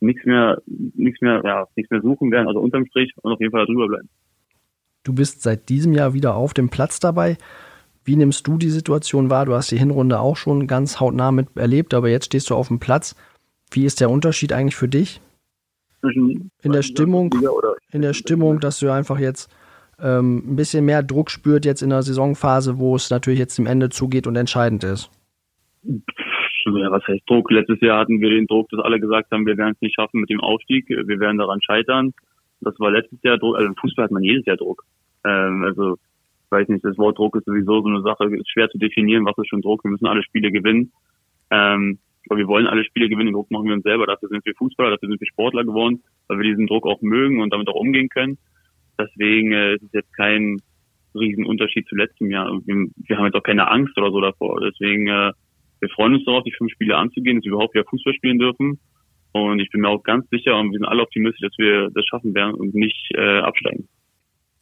[0.00, 3.52] nichts mehr, nichts mehr, ja, nichts mehr suchen werden, also unterm Strich und auf jeden
[3.52, 4.08] Fall drüber bleiben.
[5.02, 7.36] Du bist seit diesem Jahr wieder auf dem Platz dabei.
[8.04, 9.46] Wie nimmst du die Situation wahr?
[9.46, 12.68] Du hast die Hinrunde auch schon ganz hautnah mit erlebt, aber jetzt stehst du auf
[12.68, 13.16] dem Platz.
[13.70, 15.20] Wie ist der Unterschied eigentlich für dich?
[16.00, 17.34] Zwischen in der Stimmung,
[17.90, 19.50] in der Stimmung, dass du einfach jetzt
[19.98, 23.66] ähm, ein bisschen mehr Druck spürt jetzt in der Saisonphase, wo es natürlich jetzt im
[23.66, 25.10] Ende zugeht und entscheidend ist
[26.66, 27.50] was heißt Druck?
[27.50, 30.20] Letztes Jahr hatten wir den Druck, dass alle gesagt haben, wir werden es nicht schaffen
[30.20, 32.12] mit dem Aufstieg, wir werden daran scheitern.
[32.60, 34.84] Das war letztes Jahr Druck, also im Fußball hat man jedes Jahr Druck.
[35.24, 38.68] Ähm, also, ich weiß nicht, das Wort Druck ist sowieso so eine Sache, ist schwer
[38.70, 40.92] zu definieren, was ist schon Druck, wir müssen alle Spiele gewinnen.
[41.50, 41.98] Ähm,
[42.28, 44.54] aber wir wollen alle Spiele gewinnen, den Druck machen wir uns selber, dafür sind wir
[44.54, 47.74] Fußballer, dafür sind wir Sportler geworden, weil wir diesen Druck auch mögen und damit auch
[47.74, 48.38] umgehen können.
[48.98, 50.58] Deswegen äh, ist es jetzt kein
[51.14, 52.50] Riesenunterschied zu letztem Jahr.
[52.64, 54.60] Wir, wir haben jetzt auch keine Angst oder so davor.
[54.60, 55.32] Deswegen äh,
[55.84, 58.80] wir freuen uns darauf, die fünf Spiele anzugehen, dass wir überhaupt wieder Fußball spielen dürfen.
[59.32, 62.06] Und ich bin mir auch ganz sicher und wir sind alle optimistisch, dass wir das
[62.06, 63.88] schaffen werden und nicht äh, absteigen.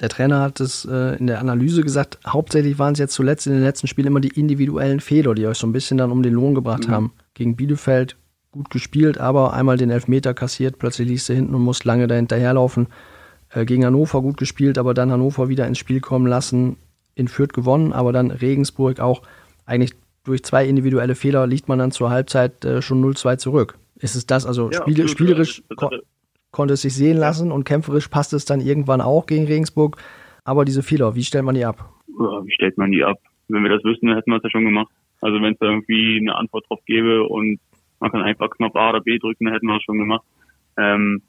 [0.01, 3.53] Der Trainer hat es äh, in der Analyse gesagt, hauptsächlich waren es jetzt zuletzt in
[3.53, 6.33] den letzten Spielen immer die individuellen Fehler, die euch so ein bisschen dann um den
[6.33, 6.93] Lohn gebracht mhm.
[6.93, 7.13] haben.
[7.35, 8.17] Gegen Bielefeld
[8.51, 12.89] gut gespielt, aber einmal den Elfmeter kassiert, plötzlich liegst du hinten und musst lange dahinterherlaufen.
[13.51, 16.79] Äh, gegen Hannover gut gespielt, aber dann Hannover wieder ins Spiel kommen lassen,
[17.15, 19.23] in Fürth gewonnen, aber dann Regensburg auch
[19.67, 19.93] eigentlich
[20.25, 23.79] durch zwei individuelle Fehler liegt man dann zur Halbzeit äh, schon 0-2 zurück.
[23.97, 25.91] Ist es das, also ja, Spiele, spielerisch ko
[26.51, 29.97] konnte es sich sehen lassen und kämpferisch passte es dann irgendwann auch gegen Regensburg.
[30.45, 31.89] Aber diese Fehler, wie stellt man die ab?
[32.09, 33.19] Ja, wie stellt man die ab?
[33.49, 34.93] Wenn wir das wüssten, dann hätten wir es ja schon gemacht.
[35.23, 37.59] Also wenn es da irgendwie eine Antwort drauf gäbe und
[38.01, 40.25] man kann einfach Knopf A oder B drücken, dann hätten wir es schon gemacht.
[40.77, 41.23] Ähm,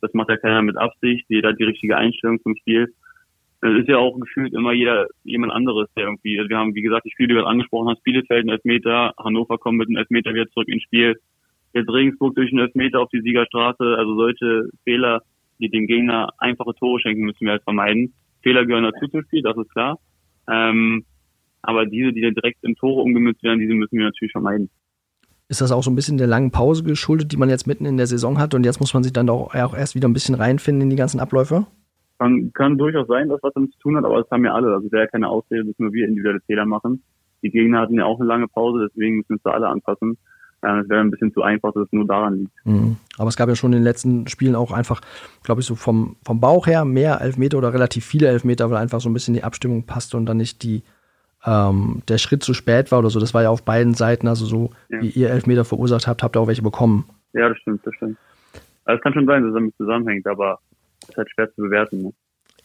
[0.00, 1.26] das macht ja keiner mit Absicht.
[1.28, 2.94] Jeder hat die richtige Einstellung zum Spiel.
[3.62, 6.82] Es ist ja auch gefühlt immer jeder jemand anderes, der irgendwie, also wir haben, wie
[6.82, 9.98] gesagt, die Spiele, die du gerade angesprochen hast, Bielefeld ein Elfmeter, Hannover kommt mit einem
[9.98, 11.16] Elfmeter wieder zurück ins Spiel,
[11.74, 15.22] jetzt Regensburg durch einen Elfmeter auf die Siegerstraße, also solche Fehler,
[15.58, 18.14] die dem Gegner einfache Tore schenken, müssen wir halt vermeiden.
[18.42, 19.98] Fehler gehören dazu zum Spiel, das ist klar.
[20.50, 21.04] Ähm,
[21.62, 24.70] aber diese, die dann direkt in Tore umgemünzt werden, diese müssen wir natürlich vermeiden.
[25.48, 27.96] Ist das auch so ein bisschen der langen Pause geschuldet, die man jetzt mitten in
[27.96, 30.36] der Saison hat und jetzt muss man sich dann auch, auch erst wieder ein bisschen
[30.36, 31.66] reinfinden in die ganzen Abläufe?
[32.20, 34.74] Kann, kann durchaus sein, dass was damit zu tun hat, aber das haben ja alle.
[34.74, 37.02] Also wäre ja keine Ausrede, dass nur wir individuelle Fehler machen.
[37.42, 40.18] Die Gegner hatten ja auch eine lange Pause, deswegen müssen wir uns da alle anpassen.
[40.60, 42.66] Es wäre ein bisschen zu einfach, dass es nur daran liegt.
[42.66, 42.96] Mhm.
[43.16, 45.00] Aber es gab ja schon in den letzten Spielen auch einfach,
[45.42, 49.00] glaube ich, so vom, vom Bauch her mehr Elfmeter oder relativ viele Elfmeter, weil einfach
[49.00, 50.82] so ein bisschen die Abstimmung passte und dann nicht die,
[51.46, 53.18] ähm, der Schritt zu spät war oder so.
[53.18, 55.00] Das war ja auf beiden Seiten, also so ja.
[55.00, 57.06] wie ihr Elfmeter verursacht habt, habt ihr auch welche bekommen.
[57.32, 58.18] Ja, das stimmt, das stimmt.
[58.84, 60.69] Also es kann schon sein, dass es damit zusammenhängt, aber es
[61.10, 62.02] ist halt schwer zu bewerten.
[62.02, 62.12] Ne?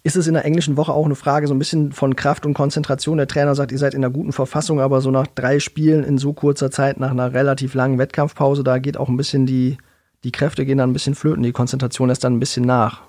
[0.06, 2.54] Ist es in der englischen Woche auch eine Frage so ein bisschen von Kraft und
[2.54, 3.18] Konzentration?
[3.18, 6.20] Der Trainer sagt, ihr seid in einer guten Verfassung, aber so nach drei Spielen in
[6.20, 9.78] so kurzer Zeit, nach einer relativ langen Wettkampfpause, da geht auch ein bisschen die,
[10.24, 13.02] die Kräfte gehen dann ein bisschen flöten, die Konzentration lässt dann ein bisschen nach.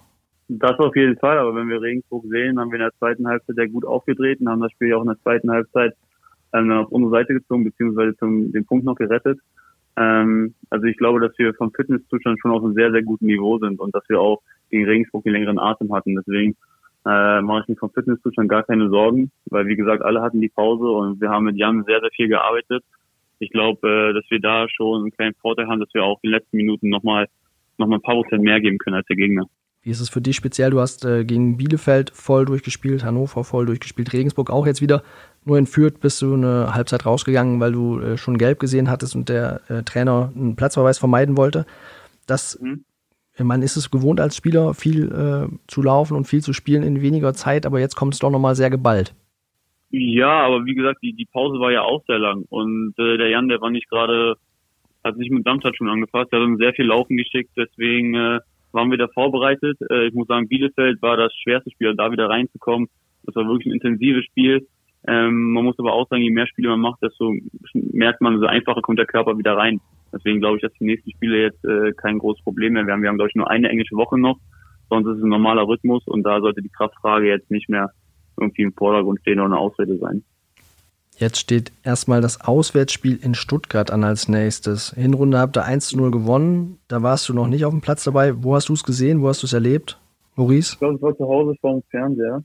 [0.48, 3.56] Das auf jeden Fall, aber wenn wir Regensburg sehen, haben wir in der zweiten Halbzeit
[3.56, 5.94] sehr gut aufgedreht und haben das Spiel auch in der zweiten Halbzeit
[6.54, 9.38] ähm, auf unsere Seite gezogen, beziehungsweise zum, den Punkt noch gerettet.
[9.96, 13.58] Ähm, also ich glaube, dass wir vom Fitnesszustand schon auf einem sehr, sehr guten Niveau
[13.58, 16.14] sind und dass wir auch gegen Regensburg den längeren Atem hatten.
[16.16, 16.56] Deswegen
[17.06, 20.48] äh, mache ich mir vom Fitnesszustand gar keine Sorgen, weil wie gesagt, alle hatten die
[20.48, 22.84] Pause und wir haben mit Jan sehr, sehr viel gearbeitet.
[23.38, 26.30] Ich glaube, äh, dass wir da schon einen kleinen Vorteil haben, dass wir auch in
[26.30, 27.26] den letzten Minuten nochmal
[27.78, 29.46] noch mal ein paar Prozent mehr geben können als der Gegner.
[29.82, 30.70] Wie ist es für dich speziell?
[30.70, 35.04] Du hast äh, gegen Bielefeld voll durchgespielt, Hannover voll durchgespielt, Regensburg auch jetzt wieder.
[35.44, 39.14] Nur in Fürth bist du eine Halbzeit rausgegangen, weil du äh, schon gelb gesehen hattest
[39.14, 41.66] und der äh, Trainer einen Platzverweis vermeiden wollte.
[42.26, 42.84] Das, mhm.
[43.44, 47.02] Meine, ist es gewohnt als Spieler viel äh, zu laufen und viel zu spielen in
[47.02, 49.14] weniger Zeit, aber jetzt kommt es doch nochmal sehr geballt.
[49.90, 53.28] Ja, aber wie gesagt, die, die Pause war ja auch sehr lang und äh, der
[53.28, 54.34] Jan, der war nicht gerade,
[55.04, 58.40] hat sich mit Samstag schon angefasst, der hat uns sehr viel Laufen geschickt, deswegen äh,
[58.72, 59.78] waren wir da vorbereitet.
[59.90, 62.88] Äh, ich muss sagen, Bielefeld war das schwerste Spiel, da wieder reinzukommen.
[63.24, 64.66] Das war wirklich ein intensives Spiel.
[65.08, 67.32] Ähm, man muss aber auch sagen, je mehr Spiele man macht, desto
[67.74, 69.80] merkt man, so einfacher kommt der Körper wieder rein.
[70.12, 73.02] Deswegen glaube ich, dass die nächsten Spiele jetzt äh, kein großes Problem mehr werden.
[73.02, 74.38] Wir haben, glaube ich, nur eine englische Woche noch.
[74.88, 77.90] Sonst ist es ein normaler Rhythmus und da sollte die Kraftfrage jetzt nicht mehr
[78.38, 80.24] irgendwie im Vordergrund stehen oder eine Ausrede sein.
[81.18, 84.92] Jetzt steht erstmal das Auswärtsspiel in Stuttgart an als nächstes.
[84.92, 86.78] Hinrunde habt ihr 1 zu 0 gewonnen.
[86.88, 88.42] Da warst du noch nicht auf dem Platz dabei.
[88.44, 89.22] Wo hast du es gesehen?
[89.22, 89.98] Wo hast du es erlebt?
[90.36, 90.74] Maurice?
[90.74, 92.44] Ich glaube, es war zu Hause vor dem Fernseher,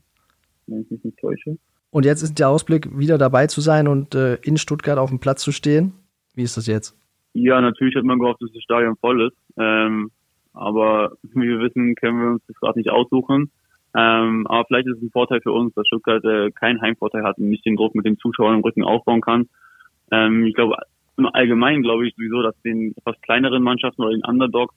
[0.66, 1.58] wenn ich mich nicht täusche.
[1.92, 5.20] Und jetzt ist der Ausblick, wieder dabei zu sein und äh, in Stuttgart auf dem
[5.20, 5.92] Platz zu stehen.
[6.34, 6.96] Wie ist das jetzt?
[7.34, 9.36] Ja, natürlich hat man gehofft, dass das Stadion voll ist.
[9.58, 10.10] Ähm,
[10.54, 13.50] aber wie wir wissen, können wir uns das gerade nicht aussuchen.
[13.94, 17.36] Ähm, aber vielleicht ist es ein Vorteil für uns, dass Stuttgart äh, keinen Heimvorteil hat
[17.36, 19.50] und nicht den Druck mit den Zuschauern im Rücken aufbauen kann.
[20.10, 20.76] Ähm, ich glaube,
[21.18, 24.74] im Allgemeinen glaube ich sowieso, dass den etwas kleineren Mannschaften oder den Underdogs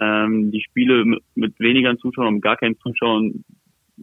[0.00, 3.44] ähm, die Spiele mit, mit weniger Zuschauern und gar keinen Zuschauern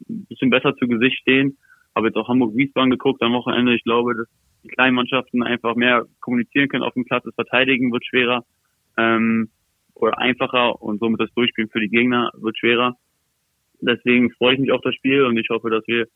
[0.10, 1.58] ein bisschen besser zu Gesicht stehen.
[1.96, 3.76] Habe jetzt auch Hamburg-Wiesbaden geguckt am Wochenende.
[3.76, 4.28] Ich glaube, dass
[4.64, 7.24] die kleinen Mannschaften einfach mehr kommunizieren können auf dem Platz.
[7.26, 8.46] Das Verteidigen wird schwerer
[8.98, 9.50] ähm,
[9.94, 12.96] oder einfacher und somit das Durchspielen für die Gegner wird schwerer.
[13.82, 16.08] Deswegen freue ich mich auf das Spiel und ich hoffe, dass wir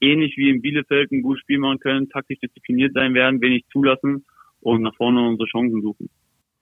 [0.00, 4.24] ähnlich wie in Bielefeld ein gutes Spiel machen können, taktisch diszipliniert sein werden, wenig zulassen
[4.60, 6.10] und nach vorne unsere Chancen suchen.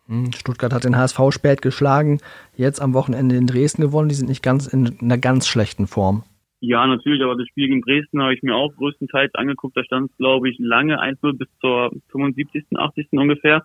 [0.06, 2.18] Hm, Stuttgart hat den HSV spät geschlagen,
[2.56, 4.08] jetzt am Wochenende in Dresden gewonnen.
[4.08, 6.24] Die sind nicht ganz in einer ganz schlechten Form.
[6.60, 9.76] Ja, natürlich, aber das Spiel gegen Dresden habe ich mir auch größtenteils angeguckt.
[9.76, 13.08] Da stand es, glaube ich, lange 1-0 bis zur 75., 80.
[13.12, 13.64] ungefähr.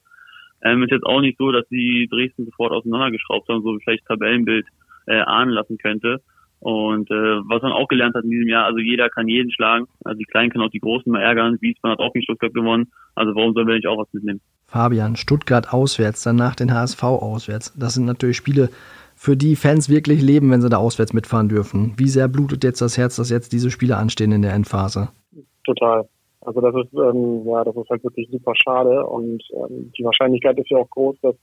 [0.63, 4.65] Ähm, ist jetzt auch nicht so, dass die Dresden sofort auseinandergeschraubt haben, so vielleicht Tabellenbild
[5.07, 6.21] äh, ahnen lassen könnte.
[6.59, 9.87] Und äh, was man auch gelernt hat in diesem Jahr, also jeder kann jeden schlagen.
[10.03, 11.57] Also die Kleinen können auch die Großen mal ärgern.
[11.59, 12.91] Wiesbaden hat auch gegen Stuttgart gewonnen.
[13.13, 14.41] Also warum sollen wir nicht auch was mitnehmen?
[14.67, 17.73] Fabian, Stuttgart auswärts, danach den HSV auswärts.
[17.77, 18.69] Das sind natürlich Spiele,
[19.15, 21.93] für die Fans wirklich leben, wenn sie da auswärts mitfahren dürfen.
[21.97, 25.09] Wie sehr blutet jetzt das Herz, dass jetzt diese Spiele anstehen in der Endphase?
[25.65, 26.07] Total.
[26.41, 30.59] Also das ist ähm, ja, das ist halt wirklich super schade und ähm, die Wahrscheinlichkeit
[30.59, 31.35] ist ja auch groß, dass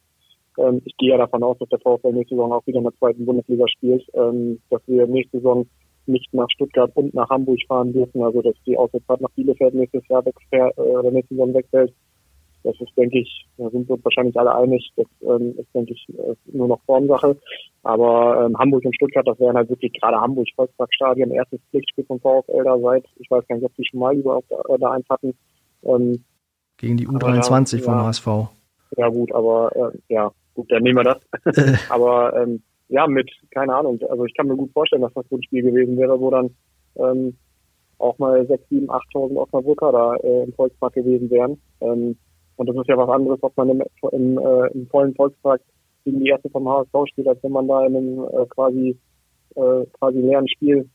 [0.59, 2.95] ähm, ich gehe ja davon aus, dass der VfL nächste Saison auch wieder in der
[2.95, 5.67] zweiten Bundesliga spielt, ähm, dass wir nächste Saison
[6.07, 10.07] nicht nach Stuttgart und nach Hamburg fahren dürfen, also dass die Auswärtsfahrt nach Bielefeld nächstes
[10.09, 11.93] Jahr wegfährt, äh, oder nächste Saison wegfällt.
[12.65, 15.93] Das ist, denke ich, da sind wir uns wahrscheinlich alle einig, das ähm, ist, denke
[15.93, 17.37] ich, äh, nur noch Formsache.
[17.83, 22.21] Aber ähm, Hamburg und Stuttgart, das wären halt wirklich gerade Hamburg, Volksparkstadion, erstes Pflichtspiel vom
[22.21, 25.09] VfL da seit, ich weiß gar nicht, ob die schon mal überhaupt da, da eins
[25.09, 25.35] hatten.
[25.85, 26.25] Ähm,
[26.77, 28.27] Gegen die U23 ja, vom ja, HSV.
[28.97, 31.89] Ja gut, aber äh, ja, gut, dann nehmen wir das.
[31.91, 35.37] aber ähm, ja, mit, keine Ahnung, also ich kann mir gut vorstellen, dass das so
[35.37, 36.55] ein Spiel gewesen wäre, wo dann
[36.97, 37.37] ähm,
[37.99, 41.61] auch mal 6, 7, 8.000 Osnabrücker da äh, im Volkspark gewesen wären.
[41.81, 42.19] Ähm,
[42.57, 45.61] und das ist ja was anderes, ob man im, im, äh, im vollen Volkspark
[46.05, 48.97] gegen die erste vom HSV spielt, als wenn man da in einem äh, quasi
[49.55, 50.89] äh, quasi leeren Spiel,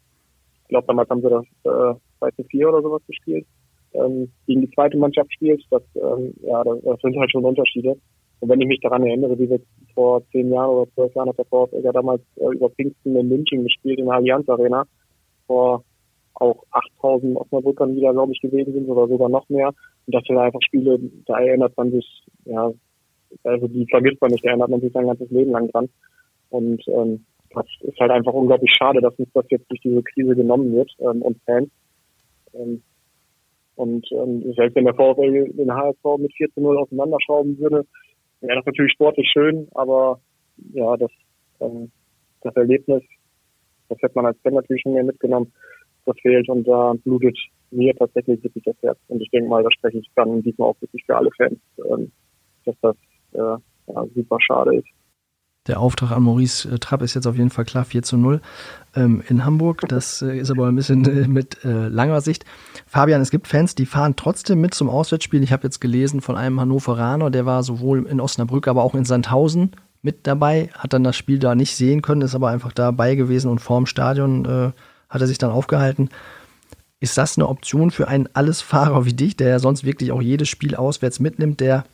[0.63, 3.46] ich glaube damals haben sie das äh, 2 zu 4 oder sowas gespielt,
[3.93, 7.96] ähm, gegen die zweite Mannschaft spielt, das, ähm, ja, das, das sind halt schon Unterschiede.
[8.39, 9.60] Und wenn ich mich daran erinnere, wie wir
[9.96, 13.63] vor zehn Jahren oder zwölf Jahren hat der VfL damals äh, über Pfingsten in München
[13.63, 14.86] gespielt in der Allianz Arena
[15.48, 15.84] vor
[16.36, 19.72] auch 8000 Osnabrückern wieder, glaube ich, gewesen sind oder sogar noch mehr.
[20.08, 22.72] Und das sind einfach Spiele, da erinnert man sich, ja,
[23.43, 25.89] also die vergisst man nicht, da erinnert man sich sein ganzes Leben lang dran.
[26.50, 30.34] Und ähm, das ist halt einfach unglaublich schade, dass uns das jetzt durch diese Krise
[30.36, 31.70] genommen wird ähm, und Fans.
[32.54, 32.82] Ähm,
[33.76, 37.86] und ähm, selbst wenn der VfL den HSV mit 4 zu 0 auseinanderschrauben würde,
[38.39, 40.22] wäre das natürlich sportlich schön, aber
[40.74, 41.12] ja, das,
[41.60, 41.91] ähm,
[42.41, 43.04] das Erlebnis,
[43.89, 45.52] das hätte man als Fan natürlich schon mehr mitgenommen
[46.08, 47.38] das fehlt und da blutet
[47.72, 48.98] mir tatsächlich wirklich das Herz.
[49.08, 52.12] Und ich denke mal, da spreche ich dann diesmal auch wirklich für alle Fans, ähm,
[52.65, 52.96] dass das
[53.34, 54.88] äh, ja, super schade ist.
[55.67, 58.41] Der Auftrag an Maurice äh, Trapp ist jetzt auf jeden Fall klar 4 zu 0
[58.96, 59.84] ähm, in Hamburg.
[59.89, 62.46] Das äh, ist aber ein bisschen äh, mit äh, langer Sicht.
[62.86, 65.43] Fabian, es gibt Fans, die fahren trotzdem mit zum Auswärtsspiel.
[65.43, 69.04] Ich habe jetzt gelesen von einem Hannoveraner, der war sowohl in Osnabrück, aber auch in
[69.04, 73.15] Sandhausen mit dabei, hat dann das Spiel da nicht sehen können, ist aber einfach dabei
[73.15, 74.72] gewesen und vorm Stadion äh,
[75.10, 76.10] hat er sich dann aufgehalten.
[77.00, 80.50] Ist das eine Option für einen Allesfahrer wie dich, der ja sonst wirklich auch jedes
[80.50, 81.86] Spiel auswärts mitnimmt, der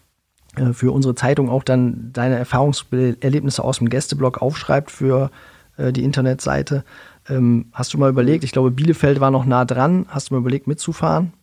[0.56, 5.30] äh, für unsere Zeitung auch dann deine Erfahrungserlebnisse aus dem Gästeblock aufschreibt für
[5.78, 6.86] äh, die Internetseite?
[7.30, 10.42] Ähm, hast du mal überlegt, ich glaube, Bielefeld war noch nah dran, hast du mal
[10.42, 11.34] überlegt, mitzufahren?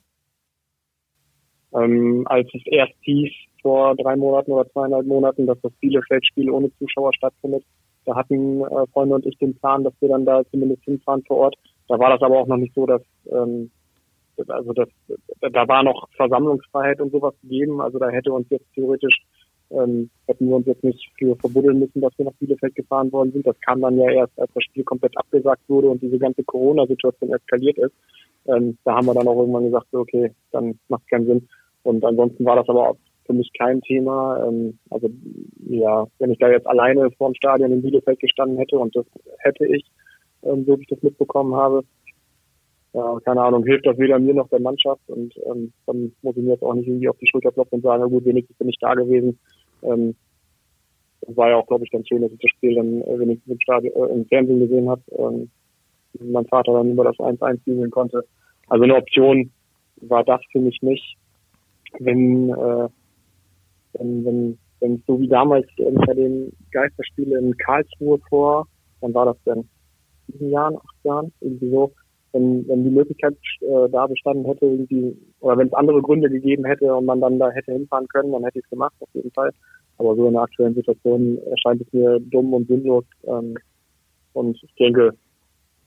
[1.75, 3.31] Ähm, als es erst hieß,
[3.63, 7.65] vor drei Monaten oder zweieinhalb Monaten, dass das Bielefeld-Spiel ohne Zuschauer stattfindet,
[8.11, 11.37] da hatten äh, Freunde und ich den Plan, dass wir dann da zumindest hinfahren vor
[11.37, 11.57] Ort.
[11.89, 13.71] Da war das aber auch noch nicht so, dass ähm,
[14.49, 14.89] also das,
[15.41, 17.81] da war noch Versammlungsfreiheit und sowas gegeben.
[17.81, 19.17] Also da hätte uns jetzt theoretisch
[19.71, 23.33] ähm, hätten wir uns jetzt nicht für verbuddeln müssen, dass wir nach Bielefeld gefahren worden
[23.33, 23.47] sind.
[23.47, 27.33] Das kam dann ja erst, als das Spiel komplett abgesagt wurde und diese ganze Corona-Situation
[27.33, 27.93] eskaliert ist.
[28.47, 31.49] Ähm, da haben wir dann auch irgendwann gesagt, okay, dann macht keinen Sinn.
[31.85, 32.97] Und ansonsten war das aber auch
[33.31, 34.45] für mich kein Thema.
[34.47, 35.09] Ähm, also
[35.69, 39.07] ja, wenn ich da jetzt alleine vor dem Stadion in Bielefeld gestanden hätte und das
[39.39, 39.85] hätte ich,
[40.43, 41.83] ähm, so wie ich das mitbekommen habe,
[42.93, 46.43] ja, keine Ahnung, hilft das weder mir noch der Mannschaft und ähm, dann muss ich
[46.43, 48.69] mir jetzt auch nicht irgendwie auf die Schulter klopfen und sagen, na gut, wenigstens bin
[48.69, 49.39] ich da gewesen.
[49.83, 50.17] Ähm,
[51.21, 53.53] das war ja auch, glaube ich, ganz schön, dass ich das Spiel dann äh, wenigstens
[53.53, 55.03] im, Stadion, äh, im Fernsehen gesehen habe.
[55.17, 55.51] Ähm,
[56.19, 58.25] mein Vater dann über das 1-1 bügeln konnte.
[58.67, 59.53] Also eine Option
[60.01, 61.17] war das für mich nicht.
[62.01, 62.89] Wenn äh,
[63.95, 68.67] wenn, wenn, wenn so wie damals äh, bei den Geisterspielen in Karlsruhe vor,
[69.01, 69.69] dann war das dann
[70.29, 71.93] sieben Jahren, acht Jahren, irgendwie so,
[72.33, 76.65] wenn, wenn die Möglichkeit äh, da bestanden hätte, irgendwie, oder wenn es andere Gründe gegeben
[76.65, 79.33] hätte und man dann da hätte hinfahren können, dann hätte ich es gemacht, auf jeden
[79.33, 79.51] Fall.
[79.99, 83.05] Aber so in der aktuellen Situation erscheint es mir dumm und sinnlos.
[83.25, 83.57] Ähm,
[84.33, 85.15] und ich denke,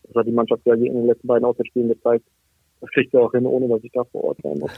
[0.04, 2.26] das hat die Mannschaft ja in den letzten beiden Auswärtsspielen gezeigt.
[2.82, 4.72] Das kriegt sie auch hin, ohne dass ich da vor Ort sein muss.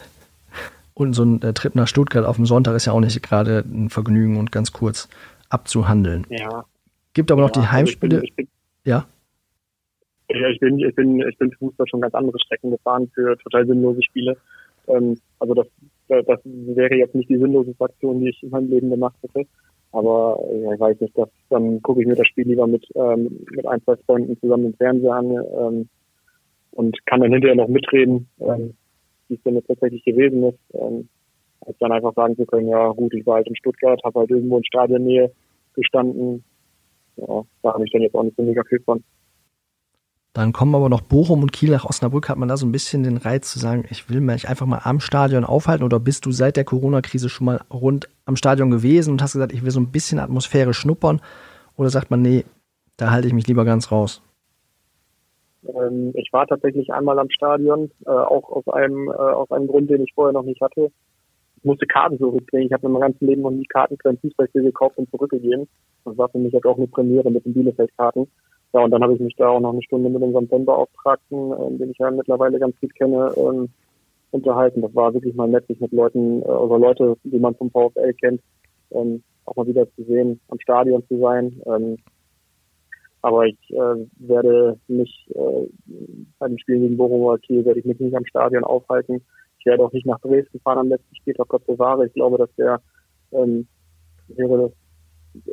[0.95, 3.59] Und so ein äh, Trip nach Stuttgart auf dem Sonntag ist ja auch nicht gerade
[3.67, 5.09] ein Vergnügen und ganz kurz
[5.49, 6.25] abzuhandeln.
[6.29, 6.63] Ja.
[7.13, 8.15] Gibt aber noch ja, die Heimspiele.
[8.15, 9.05] Also ich bin, ich bin, ja.
[10.29, 13.67] Ja, ich bin, ich bin, ich bin Fußball schon ganz andere Strecken gefahren für total
[13.67, 14.37] sinnlose Spiele.
[14.87, 15.67] Ähm, also das,
[16.07, 19.45] das wäre jetzt nicht die sinnlose Aktion, die ich in meinem Leben gemacht hätte.
[19.91, 23.45] Aber ja, ich weiß nicht, dass, dann gucke ich mir das Spiel lieber mit, ähm,
[23.51, 25.89] mit ein, zwei Freunden zusammen im Fernseher an ähm,
[26.71, 28.27] und kann dann hinterher noch mitreden.
[28.39, 28.75] Ähm,
[29.27, 31.07] wie es denn jetzt tatsächlich gewesen ist, ähm,
[31.61, 34.29] als dann einfach sagen zu können, ja gut, ich war halt in Stuttgart, habe halt
[34.29, 35.31] irgendwo in Stadionnähe
[35.73, 36.43] gestanden.
[37.17, 39.03] Ja, da habe ich dann jetzt auch nicht so mega viel von.
[40.33, 42.27] Dann kommen aber noch Bochum und Kiel nach Osnabrück.
[42.27, 44.81] Hat man da so ein bisschen den Reiz zu sagen, ich will mich einfach mal
[44.83, 45.85] am Stadion aufhalten?
[45.85, 49.53] Oder bist du seit der Corona-Krise schon mal rund am Stadion gewesen und hast gesagt,
[49.53, 51.21] ich will so ein bisschen Atmosphäre schnuppern?
[51.77, 52.43] Oder sagt man, nee,
[52.97, 54.21] da halte ich mich lieber ganz raus?
[55.67, 59.89] Ähm, ich war tatsächlich einmal am Stadion, äh, auch aus einem, äh, aus einem Grund,
[59.89, 60.91] den ich vorher noch nicht hatte.
[61.57, 62.67] Ich musste Karten zurückbringen.
[62.67, 65.67] Ich habe in meinem ganzen Leben noch nie Karten für ein Fußballspiel gekauft und zurückgegeben.
[66.03, 68.27] Das war für mich halt auch eine Premiere mit den Bielefeld-Karten.
[68.73, 71.77] Ja, und dann habe ich mich da auch noch eine Stunde mit unserem Fanbeauftragten, äh,
[71.77, 73.69] den ich ja mittlerweile ganz gut kenne, ähm,
[74.31, 74.81] unterhalten.
[74.81, 78.13] Das war wirklich mal nett, sich mit Leuten, äh, oder Leute, die man vom VfL
[78.13, 78.41] kennt,
[78.91, 81.61] ähm, auch mal wieder zu sehen, am Stadion zu sein.
[81.65, 81.97] Ähm,
[83.25, 85.67] aber ich äh, werde mich äh,
[86.37, 89.19] bei den Spielen gegen Bochum oder Kiel werde ich mich nicht am Stadion aufhalten.
[89.57, 92.05] Ich werde auch nicht nach Dresden fahren am letzten Spieltag, Gott bewahre.
[92.05, 92.79] Ich glaube, das wäre
[93.31, 93.65] ähm,
[94.27, 94.71] wäre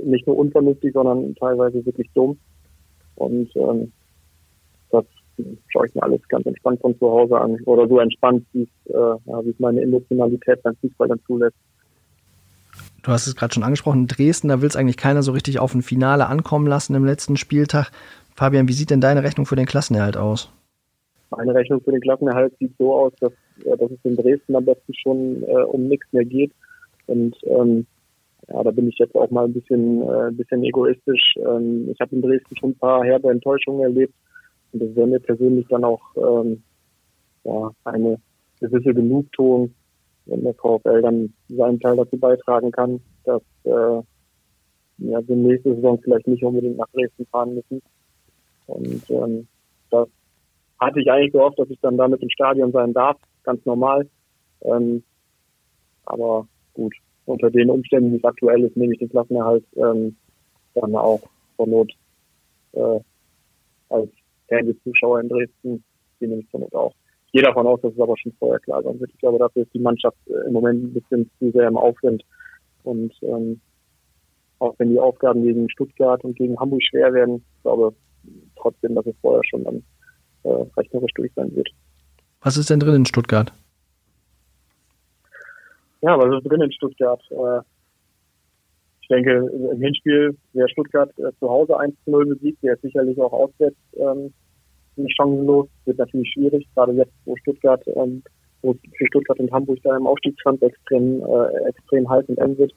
[0.05, 2.39] nicht nur unvernünftig, sondern teilweise wirklich dumm.
[3.15, 3.91] Und ähm,
[4.91, 5.07] das
[5.69, 7.59] schaue ich mir alles ganz entspannt von zu Hause an.
[7.65, 11.57] Oder so entspannt, wie äh, ja, es meine Emotionalität beim Fußball dann zulässt.
[13.03, 15.75] Du hast es gerade schon angesprochen, Dresden, da will es eigentlich keiner so richtig auf
[15.75, 17.91] ein Finale ankommen lassen im letzten Spieltag.
[18.35, 20.53] Fabian, wie sieht denn deine Rechnung für den Klassenerhalt aus?
[21.31, 23.33] Meine Rechnung für den Klassenerhalt sieht so aus, dass,
[23.65, 26.53] äh, dass es in Dresden am besten schon äh, um nichts mehr geht.
[27.07, 27.87] Und ähm,
[28.49, 31.35] ja, da bin ich jetzt auch mal ein bisschen, äh, bisschen egoistisch.
[31.39, 34.15] Ähm, ich habe in Dresden schon ein paar herbe Enttäuschungen erlebt.
[34.73, 36.63] Und das wäre mir persönlich dann auch ähm,
[37.45, 38.19] ja, eine
[38.61, 39.75] gewisse Genugtuung,
[40.27, 44.03] wenn der VfL dann seinen Teil dazu beitragen kann, dass äh,
[44.99, 47.83] ja, wir nächste Saison vielleicht nicht unbedingt nach Dresden fahren müssen.
[48.67, 49.49] Und ähm,
[49.91, 50.09] das
[50.79, 54.09] hatte ich eigentlich gehofft, dass ich dann damit im Stadion sein darf, ganz normal.
[54.63, 55.03] Ähm,
[56.05, 60.17] aber gut, unter den Umständen, wie es aktuell ist, nehme ich den Klassenerhalt ähm,
[60.75, 61.21] dann auch
[61.57, 61.93] zur Not
[62.73, 63.01] äh,
[63.89, 64.11] als
[64.49, 65.85] Fernsehzuschauer in Dresden,
[66.21, 66.95] die nehme ich zur Not auch
[67.33, 69.11] gehe davon aus, dass es aber schon vorher klar sein wird.
[69.13, 72.23] Ich glaube, dafür ist die Mannschaft äh, im Moment ein bisschen zu sehr im Aufwind.
[72.85, 73.61] Und ähm,
[74.59, 77.95] auch wenn die Aufgaben gegen Stuttgart und gegen Hamburg schwer werden, ich glaube
[78.57, 79.83] trotzdem, dass es vorher schon dann
[80.45, 81.69] äh, rechnerisch durch sein wird.
[82.43, 83.53] Was ist denn drin in Stuttgart?
[86.03, 87.23] Ja, was ist drin in Stuttgart?
[87.31, 87.61] Äh,
[89.01, 92.83] ich denke, im Hinspiel, wer Stuttgart äh, zu Hause 1 zu 0 besiegt, der ist
[92.83, 94.33] sicherlich auch auswärts ähm,
[94.97, 98.23] nicht chancenlos, wird natürlich schwierig, gerade jetzt, wo Stuttgart, ähm,
[98.63, 102.73] wo für Stuttgart und Hamburg da im Aufstiegskampf extrem, äh, extrem heiß und eng wird.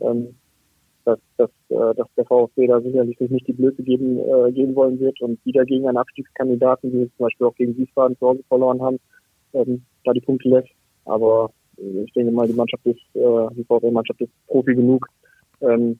[0.00, 0.34] Ähm,
[1.04, 4.74] dass, dass, äh, dass der VfB da sicherlich sich nicht die Blöße geben, äh, gehen
[4.74, 8.26] wollen wird und wieder gegen einen Abstiegskandidaten, wie wir zum Beispiel auch gegen Wiesbaden zu
[8.26, 8.98] Hause verloren haben,
[9.52, 10.70] ähm, da die Punkte lässt.
[11.04, 15.06] Aber äh, ich denke mal, die Mannschaft ist, äh, die VfB-Mannschaft ist Profi genug,
[15.60, 15.98] ähm,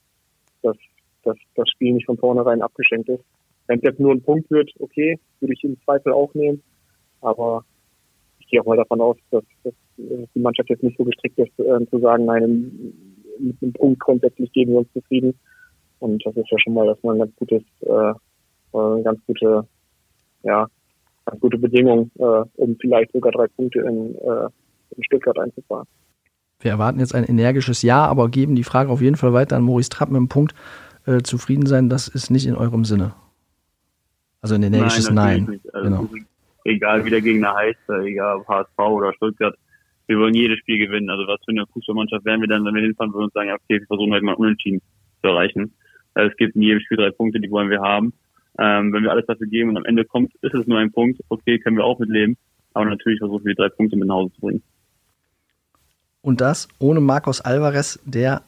[0.62, 0.76] dass,
[1.22, 3.24] dass das Spiel nicht von vornherein abgeschenkt ist.
[3.66, 6.62] Wenn es jetzt nur ein Punkt wird, okay, würde ich im Zweifel auch nehmen.
[7.20, 7.64] Aber
[8.38, 11.58] ich gehe auch mal davon aus, dass, dass die Mannschaft jetzt nicht so gestrickt ist,
[11.58, 12.94] äh, zu sagen, nein,
[13.38, 15.38] mit einem Punkt grundsätzlich geben wir uns zufrieden.
[16.00, 18.12] Und das ist ja schon mal erstmal ein ganz gutes, äh,
[18.76, 19.66] eine ganz gute,
[20.42, 20.66] ja,
[21.24, 24.48] ganz gute Bedingung, äh, um vielleicht sogar drei Punkte in, äh,
[24.96, 25.86] in Stuttgart einzufahren.
[26.60, 29.62] Wir erwarten jetzt ein energisches Ja, aber geben die Frage auf jeden Fall weiter an
[29.62, 30.54] Maurice Trapp mit dem Punkt,
[31.06, 33.14] äh, zufrieden sein, das ist nicht in eurem Sinne.
[34.44, 35.46] Also ein energisches Nein.
[35.48, 35.60] Nein.
[35.72, 36.08] Also genau.
[36.64, 39.56] Egal wie der Gegner heißt, äh, egal ob HSV oder Stuttgart,
[40.06, 41.08] wir wollen jedes Spiel gewinnen.
[41.08, 43.80] Also was für eine Fußballmannschaft wären wir dann, wenn wir hinfahren würden und sagen, okay,
[43.80, 44.82] wir versuchen halt mal unentschieden
[45.22, 45.72] zu erreichen.
[46.12, 48.12] Also es gibt in jedem Spiel drei Punkte, die wollen wir haben.
[48.58, 51.22] Ähm, wenn wir alles dafür geben und am Ende kommt, ist es nur ein Punkt,
[51.30, 52.36] okay, können wir auch mitleben.
[52.74, 54.62] Aber natürlich versuchen wir drei Punkte mit nach Hause zu bringen.
[56.20, 58.42] Und das ohne Marcos Alvarez, der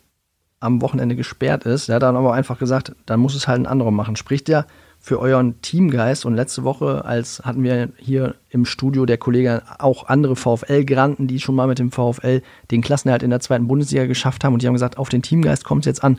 [0.61, 1.89] am Wochenende gesperrt ist.
[1.89, 4.17] Der hat dann aber einfach gesagt, dann muss es halt ein anderer machen.
[4.17, 4.67] Spricht der
[5.07, 6.27] für euren Teamgeist.
[6.27, 11.39] Und letzte Woche, als hatten wir hier im Studio der Kollege auch andere VfL-Granten, die
[11.39, 12.43] schon mal mit dem VfL
[12.73, 14.55] den Klassenerhalt in der zweiten Bundesliga geschafft haben.
[14.55, 16.19] Und die haben gesagt, auf den Teamgeist kommt es jetzt an.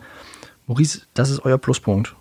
[0.67, 2.15] Maurice, das ist euer Pluspunkt.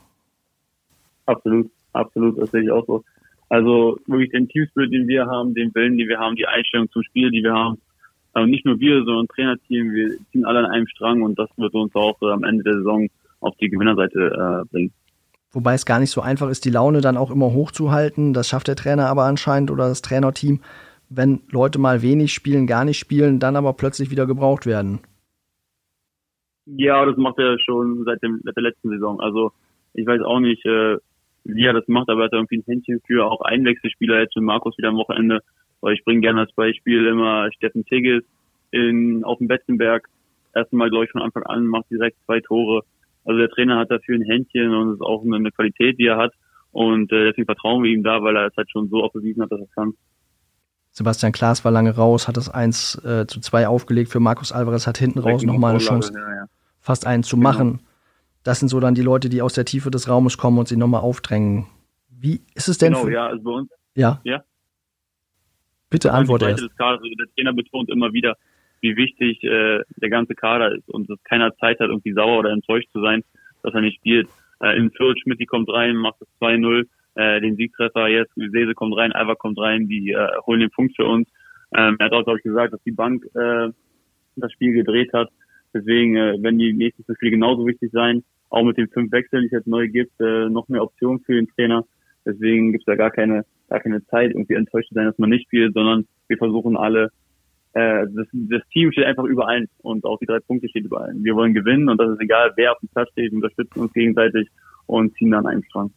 [1.27, 3.05] Absolut, absolut, das sehe ich auch so.
[3.49, 7.05] Also wirklich den Teamspirit, den wir haben, den Willen, den wir haben, die Einstellung zum
[7.05, 7.79] Spiel, die wir haben.
[8.33, 11.75] Aber nicht nur wir, sondern Trainerteam, wir ziehen alle an einem Strang und das wird
[11.75, 14.93] uns auch äh, am Ende der Saison auf die Gewinnerseite äh, bringen.
[15.57, 18.35] Wobei es gar nicht so einfach ist, die Laune dann auch immer hochzuhalten.
[18.35, 20.61] Das schafft der Trainer aber anscheinend oder das Trainerteam,
[21.09, 25.01] wenn Leute mal wenig spielen, gar nicht spielen, dann aber plötzlich wieder gebraucht werden.
[26.66, 29.19] Ja, das macht er schon seit, dem, seit der letzten Saison.
[29.19, 29.51] Also
[29.95, 30.99] ich weiß auch nicht, äh,
[31.45, 34.45] wie er das macht, aber er hat irgendwie ein Händchen für auch Einwechselspieler jetzt mit
[34.45, 35.40] Markus wieder am Wochenende.
[35.81, 38.25] Weil ich bringe gerne als Beispiel immer Steffen Tigges
[38.73, 40.07] in, auf dem Betzenberg.
[40.55, 42.83] Erstmal, glaube ich, von Anfang an, macht direkt zwei Tore.
[43.27, 46.16] Also der Trainer hat dafür ein Händchen und es ist auch eine Qualität, die er
[46.16, 46.33] hat.
[46.70, 49.43] Und äh, deswegen vertrauen wir ihm da, weil er es halt schon so oft bewiesen
[49.43, 49.95] hat, dass er kann.
[50.93, 54.87] Sebastian Klaas war lange raus, hat das 1 äh, zu 2 aufgelegt für Markus Alvarez,
[54.87, 56.47] hat hinten raus nochmal eine Chance, ja, ja.
[56.81, 57.51] fast einen zu genau.
[57.51, 57.81] machen.
[58.45, 60.77] Das sind so dann die Leute, die aus der Tiefe des Raumes kommen und sie
[60.77, 61.66] nochmal aufdrängen.
[62.09, 62.95] Wie ist es denn?
[62.95, 63.70] Genau, ja, also bei uns.
[63.95, 64.20] Ja.
[64.24, 64.45] Ja.
[65.91, 66.62] Bitte antworte erst.
[66.79, 68.37] Also der Trainer betont immer wieder,
[68.87, 72.51] wie wichtig äh, der ganze Kader ist und dass keiner Zeit hat, irgendwie sauer oder
[72.51, 73.22] enttäuscht zu sein,
[73.62, 74.28] dass er nicht spielt.
[74.61, 78.74] Äh, in Fürth, Schmidt, die kommt rein, macht das 2-0, äh, den Siegtreffer, jetzt Sese
[78.74, 81.28] kommt rein, Alva kommt rein, die äh, holen den Punkt für uns.
[81.76, 83.70] Ähm, er hat auch, glaube ich, gesagt, dass die Bank äh,
[84.37, 85.30] das Spiel gedreht hat.
[85.74, 88.22] Deswegen äh, werden die nächsten Spiele genauso wichtig sein.
[88.49, 91.34] Auch mit den fünf Wechseln, die es jetzt neu gibt, äh, noch mehr Optionen für
[91.34, 91.84] den Trainer.
[92.24, 95.30] Deswegen gibt es da gar keine, gar keine Zeit, irgendwie enttäuscht zu sein, dass man
[95.30, 97.11] nicht spielt, sondern wir versuchen alle,
[97.77, 101.03] äh, das, das Team steht einfach über allen und auch die drei Punkte steht über
[101.03, 101.22] allen.
[101.22, 104.49] Wir wollen gewinnen und das ist egal, wer auf dem Platz steht, unterstützen uns gegenseitig
[104.87, 105.91] und ziehen dann einen Strang.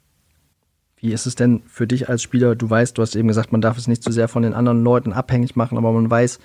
[0.97, 2.57] Wie ist es denn für dich als Spieler?
[2.57, 4.83] Du weißt, du hast eben gesagt, man darf es nicht zu sehr von den anderen
[4.83, 6.41] Leuten abhängig machen, aber man weiß,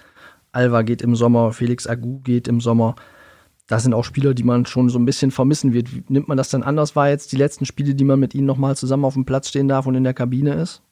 [0.53, 2.95] Alva geht im Sommer, Felix Agu geht im Sommer.
[3.67, 5.93] Das sind auch Spieler, die man schon so ein bisschen vermissen wird.
[5.93, 8.47] Wie nimmt man das dann anders wahr jetzt, die letzten Spiele, die man mit ihnen
[8.47, 10.84] nochmal zusammen auf dem Platz stehen darf und in der Kabine ist?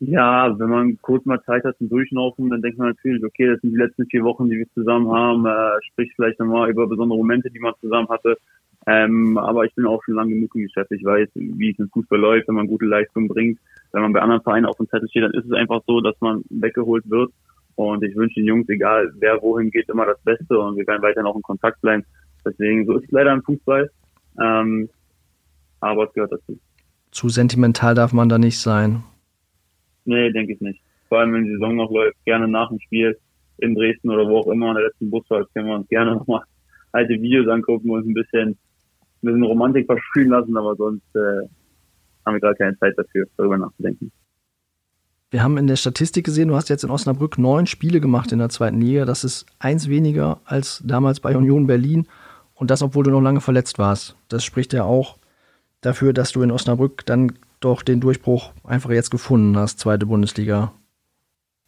[0.00, 3.60] Ja, wenn man kurz mal Zeit hat zum Durchlaufen, dann denkt man natürlich, okay, das
[3.60, 7.18] sind die letzten vier Wochen, die wir zusammen haben, äh, sprich vielleicht nochmal über besondere
[7.18, 8.36] Momente, die man zusammen hatte.
[8.86, 10.90] Ähm, aber ich bin auch schon lange genug im Geschäft.
[10.92, 13.58] Ich weiß, wie es im Fußball läuft, wenn man gute Leistungen bringt.
[13.92, 16.20] Wenn man bei anderen Vereinen auf dem Zettel steht, dann ist es einfach so, dass
[16.20, 17.32] man weggeholt wird.
[17.76, 21.02] Und ich wünsche den Jungs, egal wer wohin geht, immer das Beste und wir werden
[21.02, 22.04] weiterhin auch in Kontakt bleiben.
[22.44, 23.90] Deswegen, so ist es leider im Fußball.
[24.40, 24.88] Ähm,
[25.80, 26.58] aber es gehört dazu.
[27.10, 29.02] Zu sentimental darf man da nicht sein.
[30.04, 30.80] Nee, denke ich nicht.
[31.08, 33.16] Vor allem, wenn die Saison noch läuft, gerne nach dem Spiel
[33.58, 36.42] in Dresden oder wo auch immer in der letzten Busfahrt können wir uns gerne nochmal
[36.92, 38.56] alte Videos angucken und ein bisschen, ein
[39.20, 41.48] bisschen Romantik versprühen lassen, aber sonst äh,
[42.24, 44.10] haben wir gerade keine Zeit dafür, darüber nachzudenken.
[45.30, 48.38] Wir haben in der Statistik gesehen, du hast jetzt in Osnabrück neun Spiele gemacht in
[48.38, 49.04] der zweiten Liga.
[49.04, 52.06] Das ist eins weniger als damals bei Union Berlin.
[52.54, 54.16] Und das, obwohl du noch lange verletzt warst.
[54.28, 55.18] Das spricht ja auch
[55.80, 57.32] dafür, dass du in Osnabrück dann
[57.64, 60.72] doch den Durchbruch einfach jetzt gefunden hast, zweite Bundesliga.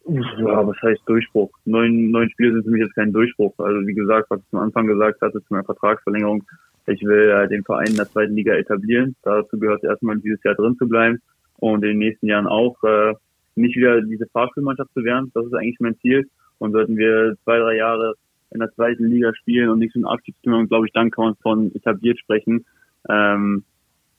[0.07, 1.51] Ja, was heißt Durchbruch?
[1.65, 3.53] Neun, neun Spiele sind für mich jetzt kein Durchbruch.
[3.57, 6.43] Also wie gesagt, was ich am Anfang gesagt hatte zu meiner Vertragsverlängerung,
[6.85, 9.15] ich will äh, den Verein in der zweiten Liga etablieren.
[9.23, 11.21] Dazu gehört erstmal dieses Jahr drin zu bleiben
[11.57, 13.13] und in den nächsten Jahren auch äh,
[13.55, 15.31] nicht wieder diese Fahrspielmannschaft zu werden.
[15.33, 16.29] Das ist eigentlich mein Ziel.
[16.59, 18.15] Und sollten wir zwei, drei Jahre
[18.51, 21.25] in der zweiten Liga spielen und nichts mit Abstieg zu tun glaube ich, dann kann
[21.25, 22.65] man von etabliert sprechen.
[23.09, 23.63] Ähm,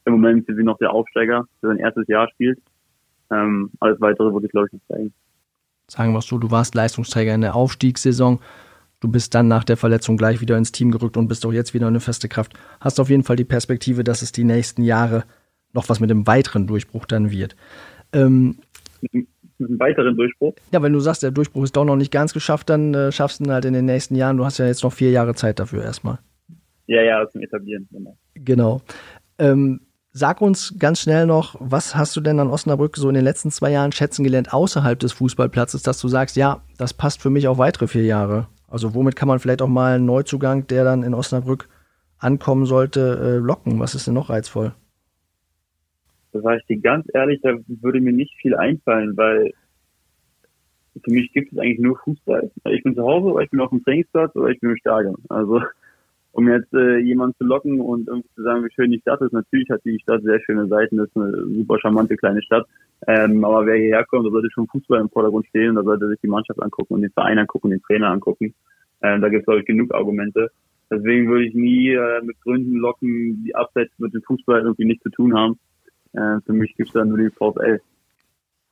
[0.08, 2.58] Im Moment sind wir noch der Aufsteiger, der sein erstes Jahr spielt.
[3.30, 5.12] Ähm, alles weitere würde ich, glaube ich, nicht zeigen.
[5.86, 8.40] Sagen wir es so, du warst Leistungsträger in der Aufstiegssaison.
[9.00, 11.74] Du bist dann nach der Verletzung gleich wieder ins Team gerückt und bist auch jetzt
[11.74, 12.54] wieder eine feste Kraft.
[12.80, 15.24] Hast auf jeden Fall die Perspektive, dass es die nächsten Jahre
[15.74, 17.54] noch was mit dem weiteren Durchbruch dann wird.
[18.14, 18.56] Ähm,
[19.12, 20.54] einen weiteren Durchbruch.
[20.72, 23.40] Ja, wenn du sagst, der Durchbruch ist doch noch nicht ganz geschafft, dann äh, schaffst
[23.40, 24.38] du ihn halt in den nächsten Jahren.
[24.38, 26.18] Du hast ja jetzt noch vier Jahre Zeit dafür erstmal.
[26.86, 27.86] Ja, ja, zum Etablieren.
[27.92, 28.16] Genau.
[28.34, 28.82] genau.
[29.38, 29.80] Ähm,
[30.12, 33.50] sag uns ganz schnell noch, was hast du denn an Osnabrück so in den letzten
[33.50, 37.48] zwei Jahren schätzen gelernt außerhalb des Fußballplatzes, dass du sagst, ja, das passt für mich
[37.48, 38.48] auch weitere vier Jahre.
[38.68, 41.68] Also womit kann man vielleicht auch mal einen Neuzugang, der dann in Osnabrück
[42.18, 43.78] ankommen sollte, äh, locken?
[43.80, 44.74] Was ist denn noch reizvoll?
[46.32, 49.52] Da sage ich dir ganz ehrlich, da würde mir nicht viel einfallen, weil
[51.02, 52.50] für mich gibt es eigentlich nur Fußball.
[52.64, 55.16] Ich bin zu Hause oder ich bin auf dem Trainingsplatz oder ich bin im Stadion.
[55.28, 55.62] Also
[56.32, 59.32] um jetzt äh, jemanden zu locken und irgendwie zu sagen, wie schön die Stadt ist.
[59.32, 62.66] Natürlich hat die Stadt sehr schöne Seiten, das ist eine super charmante kleine Stadt.
[63.06, 66.20] Ähm, aber wer hierher kommt, da sollte schon Fußball im Vordergrund stehen, da sollte sich
[66.20, 68.54] die Mannschaft angucken und den Verein angucken, den Trainer angucken.
[69.02, 70.50] Ähm, da gibt es, glaube ich, genug Argumente.
[70.90, 75.02] Deswegen würde ich nie äh, mit Gründen locken, die abseits mit dem Fußball irgendwie nichts
[75.02, 75.58] zu tun haben.
[76.12, 77.80] Äh, für mich gibt es da nur die VfL.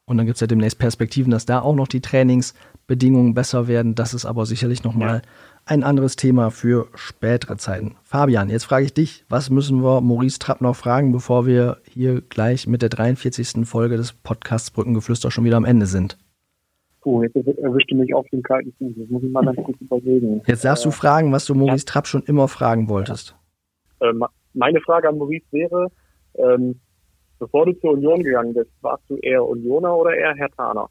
[0.09, 3.97] Und dann gibt es ja demnächst Perspektiven, dass da auch noch die Trainingsbedingungen besser werden.
[3.97, 5.31] Das ist aber sicherlich nochmal ja.
[5.65, 7.97] ein anderes Thema für spätere Zeiten.
[8.05, 12.21] Fabian, jetzt frage ich dich, was müssen wir Maurice Trapp noch fragen, bevor wir hier
[12.21, 13.67] gleich mit der 43.
[13.67, 16.17] Folge des Podcasts Brückengeflüster schon wieder am Ende sind?
[17.03, 18.93] Oh, jetzt erwischte mich auf den kalten Fuß.
[18.97, 20.41] Das muss ich mal ganz kurz überlegen.
[20.47, 21.93] Jetzt darfst du äh, fragen, was du Maurice ja.
[21.93, 23.35] Trapp schon immer fragen wolltest.
[24.01, 24.13] Äh,
[24.55, 25.89] meine Frage an Maurice wäre,
[26.35, 26.81] ähm,
[27.39, 30.89] Bevor du zur Union gegangen bist, warst du eher Unioner oder eher Hertaner?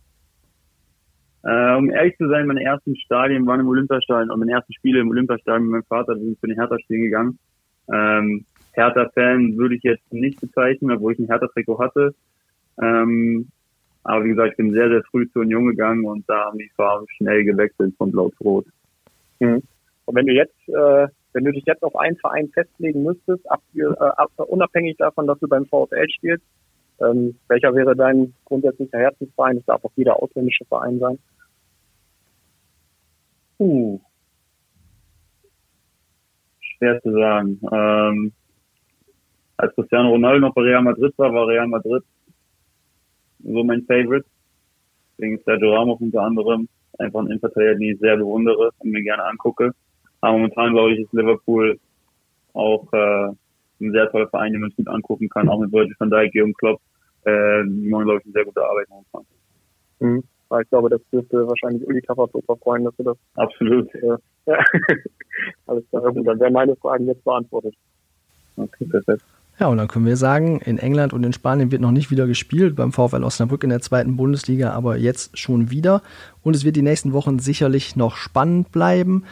[1.43, 4.99] Äh, um ehrlich zu sein, meine ersten Stadien waren im Olympiastadion und meine ersten Spiele
[4.99, 7.39] im Olympiastadion mit meinem Vater, sind für den Hertha-Spielen gegangen.
[7.91, 12.15] Ähm, Hertha-Fan würde ich jetzt nicht bezeichnen, obwohl ich ein Hertha-Trikot hatte.
[12.81, 13.47] Ähm,
[14.03, 16.71] aber wie gesagt, ich bin sehr, sehr früh zur Union gegangen und da haben die
[16.75, 18.65] Farben schnell gewechselt von Blau zu Rot.
[19.39, 19.61] Mhm.
[20.05, 23.61] Und wenn du jetzt äh, wenn du dich jetzt auf einen Verein festlegen müsstest, ab,
[23.75, 26.45] äh, ab, unabhängig davon, dass du beim VfL spielst,
[27.01, 29.57] ähm, welcher wäre dein grundsätzlicher Herzensverein?
[29.57, 31.19] Es darf auch jeder ausländische Verein sein.
[33.59, 33.99] Uh.
[36.61, 37.59] Schwer zu sagen.
[37.69, 38.31] Ähm,
[39.57, 42.03] als Cristiano Ronaldo noch bei Real Madrid war, war Real Madrid
[43.43, 44.25] so mein Favorite.
[45.17, 46.67] Wegen Sergio Ramos unter anderem.
[46.97, 49.73] Einfach ein Innenverteidiger, den ich sehr bewundere und mir gerne angucke.
[50.25, 51.79] Aber momentan, glaube ich, ist Liverpool
[52.53, 53.27] auch äh,
[53.79, 56.33] ein sehr toller Verein, den man sich gut angucken kann, auch mit Virgil van Dijk,
[56.33, 56.81] Jürgen Klopp,
[57.25, 59.23] äh, die machen, glaube ich, eine sehr gute Arbeit momentan.
[59.99, 60.23] Mhm.
[60.61, 63.17] Ich glaube, das dürfte wahrscheinlich Uli Kafferzofer freuen, dass du das.
[63.35, 63.93] Absolut.
[63.93, 64.17] Äh,
[64.47, 64.57] ja.
[65.67, 67.75] Alles klar, gut, dann wären meine Fragen jetzt beantwortet.
[68.57, 69.23] Okay, perfekt.
[69.59, 72.25] Ja, und dann können wir sagen, in England und in Spanien wird noch nicht wieder
[72.25, 76.01] gespielt, beim VfL Osnabrück in der zweiten Bundesliga, aber jetzt schon wieder.
[76.41, 79.23] Und es wird die nächsten Wochen sicherlich noch spannend bleiben.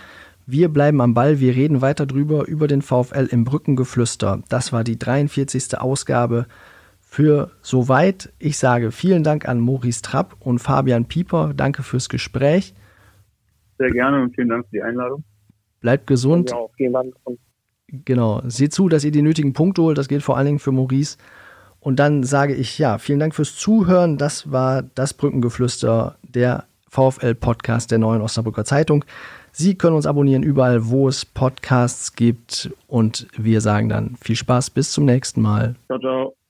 [0.46, 4.41] Wir bleiben am Ball, wir reden weiter drüber, über den VfL im Brückengeflüster.
[4.50, 5.80] Das war die 43.
[5.80, 6.48] Ausgabe
[7.02, 8.34] für soweit.
[8.39, 11.54] Ich sage vielen Dank an Maurice Trapp und Fabian Pieper.
[11.56, 12.74] Danke fürs Gespräch.
[13.78, 15.24] Sehr gerne und vielen Dank für die Einladung.
[15.80, 16.52] Bleibt gesund.
[16.52, 17.16] Ja, vielen Dank.
[17.24, 17.39] Und
[18.06, 18.41] Genau.
[18.48, 19.98] Seht zu, dass ihr die nötigen Punkte holt.
[19.98, 21.18] Das gilt vor allen Dingen für Maurice.
[21.80, 24.18] Und dann sage ich ja, vielen Dank fürs Zuhören.
[24.18, 29.06] Das war das Brückengeflüster, der VfL-Podcast der neuen Osnabrücker Zeitung.
[29.56, 32.72] Sie können uns abonnieren überall, wo es Podcasts gibt.
[32.88, 35.76] Und wir sagen dann viel Spaß, bis zum nächsten Mal.
[35.88, 36.43] Ciao, ciao.